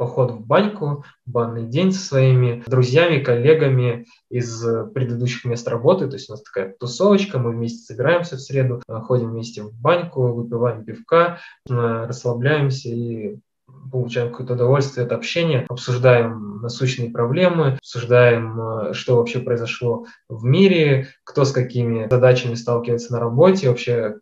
[0.00, 6.08] поход в баньку, банный день со своими друзьями, коллегами из предыдущих мест работы.
[6.08, 10.32] То есть у нас такая тусовочка, мы вместе собираемся в среду, ходим вместе в баньку,
[10.32, 13.38] выпиваем пивка, э, расслабляемся и
[13.90, 21.08] получаем какое-то удовольствие от общения, обсуждаем насущные проблемы, обсуждаем, э, что вообще произошло в мире,
[21.24, 24.16] кто с какими задачами сталкивается на работе, вообще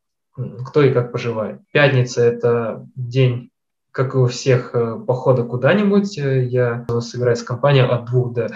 [0.67, 1.61] кто и как поживает.
[1.73, 3.51] Пятница– это день
[3.91, 6.19] как и у всех, э, похода куда-нибудь.
[6.19, 8.49] Э, я собираюсь компания от двух до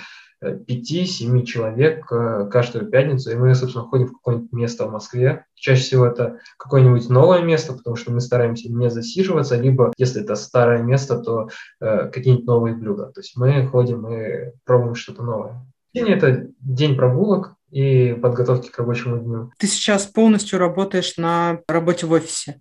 [0.66, 5.47] пяти-семи человек э, каждую пятницу, и мы, собственно, ходим в какое-нибудь место в Москве.
[5.55, 10.34] Чаще всего это какое-нибудь новое место, потому что мы стараемся не засиживаться, либо, если это
[10.34, 11.49] старое место, то
[11.80, 13.07] э, какие-нибудь новые блюда.
[13.07, 15.64] То есть мы ходим и пробуем что-то новое.
[15.95, 19.53] День– это день прогулок и подготовки к рабочему дню.
[19.59, 22.61] Ты сейчас полностью работаешь на работе в офисе?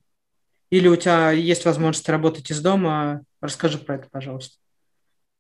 [0.70, 3.24] Или у тебя есть возможность работать из дома?
[3.42, 4.61] Расскажи про это, пожалуйста.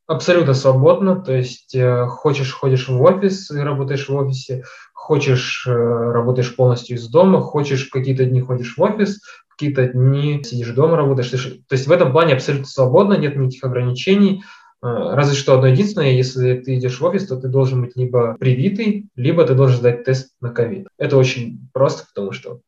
[0.07, 5.71] Абсолютно свободно, то есть э, хочешь ходишь в офис и работаешь в офисе, хочешь э,
[5.71, 11.29] работаешь полностью из дома, хочешь какие-то дни ходишь в офис, какие-то дни сидишь дома работаешь.
[11.29, 14.43] То есть в этом плане абсолютно свободно, нет никаких ограничений.
[14.83, 18.35] Э, разве что одно единственное, если ты идешь в офис, то ты должен быть либо
[18.39, 20.87] привитый, либо ты должен сдать тест на ковид.
[20.97, 22.59] Это очень просто, потому что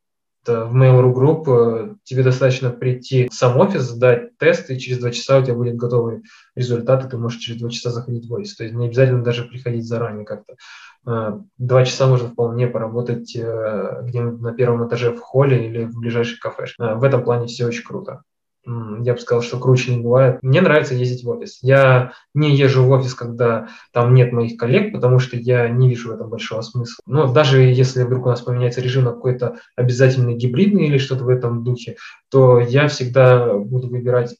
[0.47, 5.11] в Mail.ru Group э, тебе достаточно прийти в сам офис, сдать тест, и через два
[5.11, 6.23] часа у тебя будет готовый
[6.55, 8.55] результат, и ты можешь через два часа заходить в офис.
[8.55, 10.55] То есть не обязательно даже приходить заранее как-то.
[11.07, 15.99] Э, два часа можно вполне поработать э, где-нибудь на первом этаже в холле или в
[15.99, 16.95] ближайшей кафешке.
[16.95, 18.23] В этом плане все очень круто
[18.65, 20.39] я бы сказал, что круче не бывает.
[20.41, 21.59] Мне нравится ездить в офис.
[21.61, 26.09] Я не езжу в офис, когда там нет моих коллег, потому что я не вижу
[26.09, 27.01] в этом большого смысла.
[27.05, 31.29] Но даже если вдруг у нас поменяется режим на какой-то обязательный гибридный или что-то в
[31.29, 31.97] этом духе,
[32.29, 34.35] то я всегда буду выбирать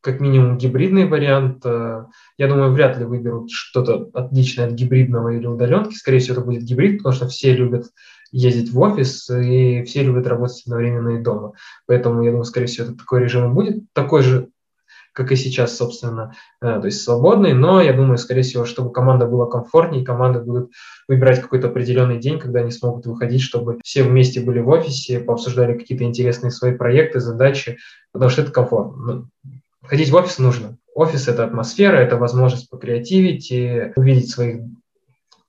[0.00, 1.64] как минимум гибридный вариант.
[1.64, 5.94] Я думаю, вряд ли выберут что-то отличное от гибридного или удаленки.
[5.94, 7.86] Скорее всего, это будет гибрид, потому что все любят
[8.32, 11.52] ездить в офис, и все любят работать одновременно и дома.
[11.86, 14.48] Поэтому, я думаю, скорее всего, это такой режим и будет, такой же,
[15.12, 19.26] как и сейчас, собственно, э, то есть свободный, но я думаю, скорее всего, чтобы команда
[19.26, 20.72] была комфортнее, команды будут
[21.08, 25.78] выбирать какой-то определенный день, когда они смогут выходить, чтобы все вместе были в офисе, пообсуждали
[25.78, 27.78] какие-то интересные свои проекты, задачи,
[28.12, 28.96] потому что это комфортно.
[29.02, 29.50] Ну,
[29.82, 30.76] ходить в офис нужно.
[30.94, 34.60] Офис– это атмосфера, это возможность покреативить и увидеть своих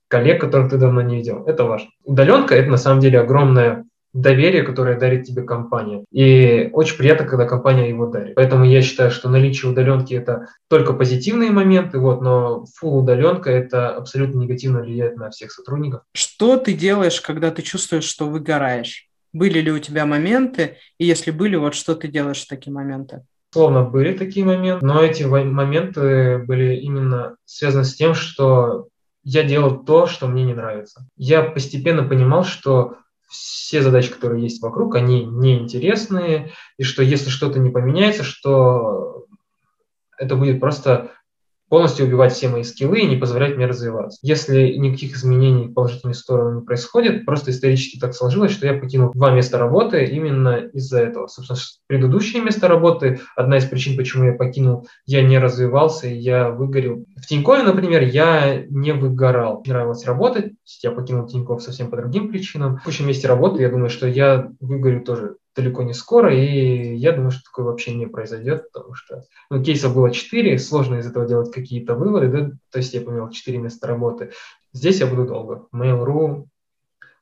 [0.08, 1.44] коллег, которых ты давно не видел.
[1.46, 1.90] Это важно.
[2.04, 3.84] Удаленка– это на самом деле огромное
[4.14, 6.04] доверие, которое дарит тебе компания.
[6.10, 8.34] И очень приятно, когда компания его дарит.
[8.34, 13.90] Поэтому я считаю, что наличие удаленки– это только позитивные моменты, вот, но фул удаленка– это
[13.90, 16.02] абсолютно негативно влияет на всех сотрудников.
[16.14, 19.08] Что ты делаешь, когда ты чувствуешь, что выгораешь?
[19.32, 20.76] Были ли у тебя моменты?
[20.98, 23.24] И если были, вот что ты делаешь в такие моменты?
[23.52, 28.88] Словно были такие моменты, но эти моменты были именно связаны с тем, что
[29.30, 31.06] я делал то, что мне не нравится.
[31.18, 32.96] Я постепенно понимал, что
[33.28, 39.26] все задачи, которые есть вокруг, они неинтересные, и что если что-то не поменяется, что
[40.16, 41.10] это будет просто
[41.68, 44.18] полностью убивать все мои скиллы и не позволять мне развиваться.
[44.22, 49.12] Если никаких изменений в положительную сторону не происходит, просто исторически так сложилось, что я покинул
[49.12, 51.26] два места работы именно из-за этого.
[51.26, 57.04] Собственно, предыдущее место работы, одна из причин, почему я покинул, я не развивался, я выгорел.
[57.16, 59.62] В Тинькове, например, я не выгорал.
[59.64, 60.52] Мне нравилось работать,
[60.82, 62.76] я покинул Тиньков совсем по другим причинам.
[62.76, 67.12] В текущем месте работы я думаю, что я выгорю тоже далеко не скоро, и я
[67.12, 71.26] думаю, что такое вообще не произойдет, потому что ну, кейсов было 4, сложно из этого
[71.26, 72.50] делать какие-то выводы, да?
[72.70, 74.32] то есть я поменял 4 места работы.
[74.72, 75.66] Здесь я буду долго.
[75.74, 76.46] Mail.ru,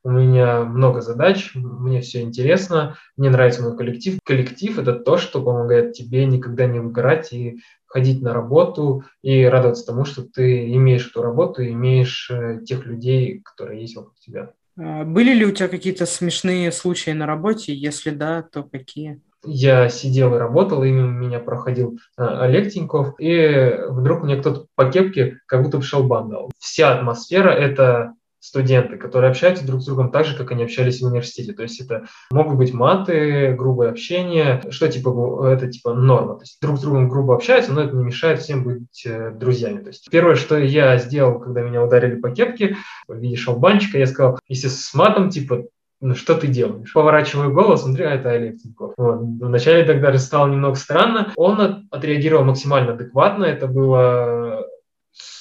[0.07, 4.21] у меня много задач, мне все интересно, мне нравится мой коллектив.
[4.25, 9.87] Коллектив– это то, что помогает тебе никогда не выгорать и ходить на работу и радоваться
[9.87, 14.53] тому, что ты имеешь эту работу, имеешь э, тех людей, которые есть вокруг тебя.
[14.79, 17.75] А, были ли у тебя какие-то смешные случаи на работе?
[17.75, 19.21] Если да, то какие?
[19.47, 24.67] я сидел и работал, и мимо меня проходил э, Олег Тиньков, и вдруг мне кто-то
[24.75, 26.51] по кепке как будто бы шелбан дал.
[26.59, 31.07] Вся атмосфера– это студенты, которые общаются друг с другом так же, как они общались в
[31.07, 31.53] университете.
[31.53, 36.35] То есть это могут быть маты, грубое общение, что типа это типа норма.
[36.35, 39.81] То есть друг с другом грубо общаются, но это не мешает всем быть э, друзьями.
[39.81, 42.77] То есть первое, что я сделал, когда меня ударили по кепке
[43.09, 45.65] в виде шалбанчика, я сказал, если с матом типа
[46.01, 46.93] ну что ты делаешь?
[46.93, 48.93] Поворачиваю голову, смотрю, а это Олег Тиньков.
[48.99, 49.21] Вот.
[49.21, 51.33] Вначале тогда стало немного странно.
[51.37, 53.45] Он отреагировал максимально адекватно.
[53.45, 54.46] Это было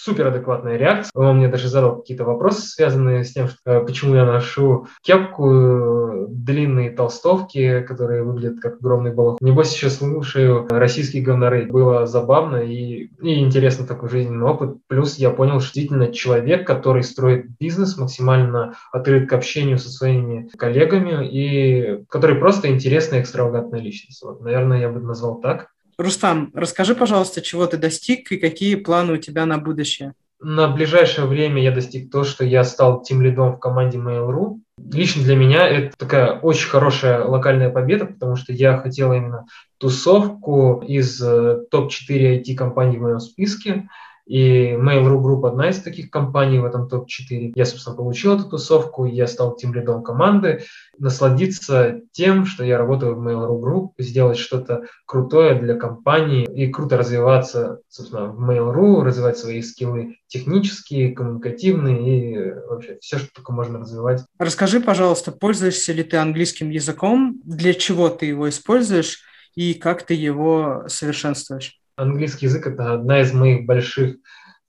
[0.06, 1.12] супер адекватная реакция.
[1.16, 5.52] Он мне даже задал какие-то вопросы, связанные с тем, что, э, почему я ношу кепку,
[5.52, 9.42] э, длинные толстовки, которые выглядят как огромный балах.
[9.42, 11.66] Небось, еще слушаю российские говноры.
[11.66, 14.78] Было забавно и, и интересно такой жизненный опыт.
[14.88, 20.50] Плюс я понял, что действительно человек, который строит бизнес, максимально открыт к общению со своими
[20.56, 24.22] коллегами и который просто интересная, экстравагантная личность.
[24.24, 25.70] Вот, наверное, я бы назвал так.
[25.98, 30.14] Рустам, расскажи, пожалуйста, чего ты достиг и какие планы у тебя на будущее?
[30.42, 34.60] На ближайшее время я достиг то, что я стал тим лидом в команде Mail.ru.
[34.92, 39.46] Лично для меня это такая очень хорошая локальная победа, потому что я хотел именно
[39.78, 43.88] тусовку из э, топ-4 IT-компаний в моем списке.
[44.26, 47.54] И Mail.ru Group одна из таких компаний в этом топ-4.
[47.56, 50.64] Я, собственно, получил эту тусовку, я стал тем лидом команды.
[50.98, 56.98] Насладиться тем, что я работаю в Mail.ru Group, сделать что-то крутое для компании и круто
[56.98, 63.80] развиваться, собственно, в Mail.ru, развивать свои скиллы технические, коммуникативные и вообще все, что только можно
[63.80, 64.24] развивать.
[64.40, 69.20] Расскажи, пожалуйста, пользуешься ли ты английским языком, для чего ты его используешь
[69.56, 71.80] и как ты его совершенствуешь?
[71.96, 74.18] Английский язык– это одна из моих больших э,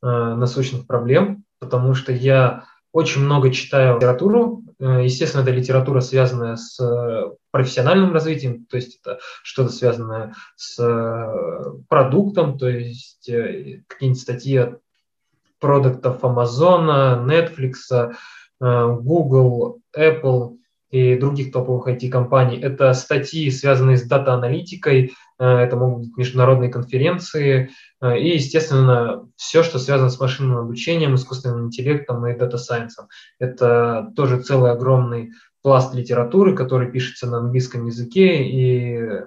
[0.06, 4.62] насущных проблем, потому что я очень много читаю литературу.
[4.78, 10.78] Э, естественно, это литература, связанная с э, профессиональным развитием, то есть это что-то связанное с
[10.82, 14.80] э, продуктом, то есть какие-нибудь статьи от
[15.58, 18.14] продуктов Amazon, Netflix,
[18.60, 20.56] Google, Apple
[20.90, 22.58] и других топовых IT-компаний.
[22.58, 27.70] Это статьи, связанные с дата-аналитикой, Э, это могут быть международные конференции
[28.00, 33.08] э, и, естественно, все, что связано с машинным обучением, искусственным интеллектом и дата-сайенсом.
[33.38, 35.32] Это тоже целый огромный
[35.62, 39.24] пласт литературы, который пишется на английском языке и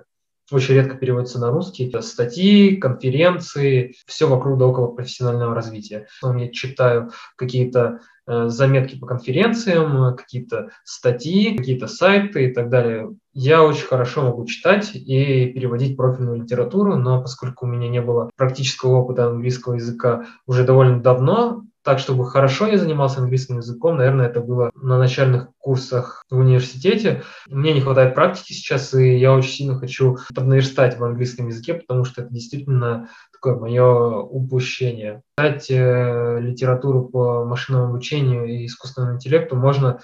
[0.51, 1.87] очень редко переводится на русский.
[1.87, 6.07] Это статьи, конференции, все вокруг да около профессионального развития.
[6.23, 7.99] Я читаю какие-то
[8.31, 13.15] Э, заметки по конференциям, какие-то статьи, какие-то сайты и так далее.
[13.33, 18.29] Я очень хорошо могу читать и переводить профильную литературу, но поскольку у меня не было
[18.37, 24.27] практического опыта английского языка уже довольно давно, так, чтобы хорошо я занимался английским языком, наверное,
[24.27, 27.23] это было на начальных курсах в университете.
[27.47, 32.05] Мне не хватает практики сейчас, и я очень сильно хочу поднаверстать в английском языке, потому
[32.05, 35.23] что это действительно такое мое упущение.
[35.39, 39.99] Читать э, литературу по машинному обучению и искусственному интеллекту можно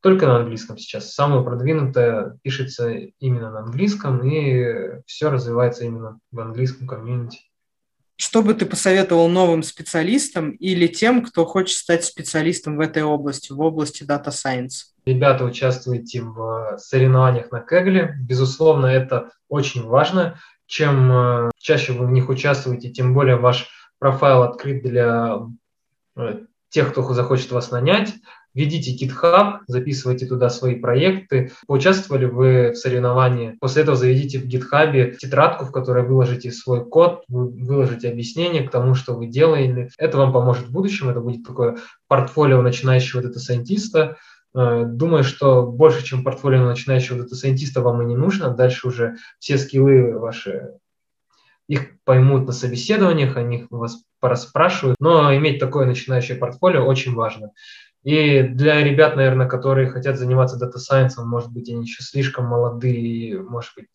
[0.00, 1.14] только на английском сейчас.
[1.14, 7.42] Самое продвинутое пишется именно на английском, и все развивается именно в английском комьюнити.
[8.18, 13.52] Что бы ты посоветовал новым специалистам или тем, кто хочет стать специалистом в этой области,
[13.52, 14.94] в области Data Science?
[15.04, 18.16] Ребята, участвуйте в соревнованиях на Кегле.
[18.22, 20.40] Безусловно, это очень важно.
[20.66, 25.38] Чем э, чаще вы в них участвуете, тем более ваш профайл открыт для
[26.16, 26.38] э,
[26.70, 28.14] тех, кто захочет вас нанять.
[28.56, 31.52] Ведите GitHub, записывайте туда свои проекты.
[31.66, 33.54] Поучаствовали вы в соревновании.
[33.60, 38.70] После этого заведите в GitHub тетрадку, в которой выложите свой код, вы выложите объяснение к
[38.70, 39.90] тому, что вы делаете.
[39.98, 41.10] Это вам поможет в будущем.
[41.10, 41.76] Это будет такое
[42.08, 44.16] портфолио начинающего дата-сайентиста.
[44.54, 48.48] Э, думаю, что больше, чем портфолио начинающего дата-сайентиста вам и не нужно.
[48.48, 50.70] Дальше уже все скиллы ваши
[51.68, 57.50] их поймут на собеседованиях, они вас пораспрашивают, но иметь такое начинающее портфолио очень важно.
[58.06, 63.72] И для ребят, наверное, которые хотят заниматься дата-сайенсом, может быть, они еще слишком молодые, может
[63.74, 63.88] быть,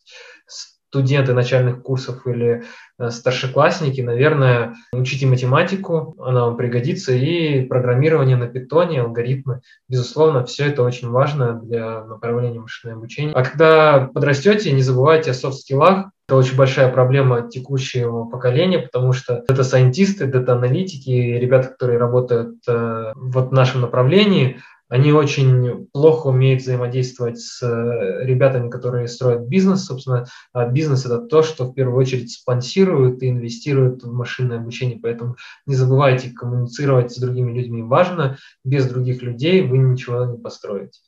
[0.46, 2.64] студенты начальных курсов или
[2.98, 9.62] э, старшеклассники, наверное, учите математику, она вам пригодится, и программирование на питоне, алгоритмы.
[9.88, 13.32] Безусловно, все это очень важно для направления машинного обучения.
[13.32, 19.44] А когда подрастете, не забывайте о софт-скиллах, это очень большая проблема текущего поколения, потому что
[19.48, 24.56] дата-сайентисты, дата-аналитики, ребята, которые работают э, в нашем направлении,
[24.88, 29.84] они очень плохо умеют взаимодействовать с э, ребятами, которые строят бизнес.
[29.84, 30.24] Собственно,
[30.54, 34.98] а бизнес– это то, что в первую очередь спонсирует и инвестирует в машинное обучение.
[35.02, 37.82] Поэтому не забывайте коммуницировать с другими людьми.
[37.82, 41.00] Важно, без других людей вы ничего не построите.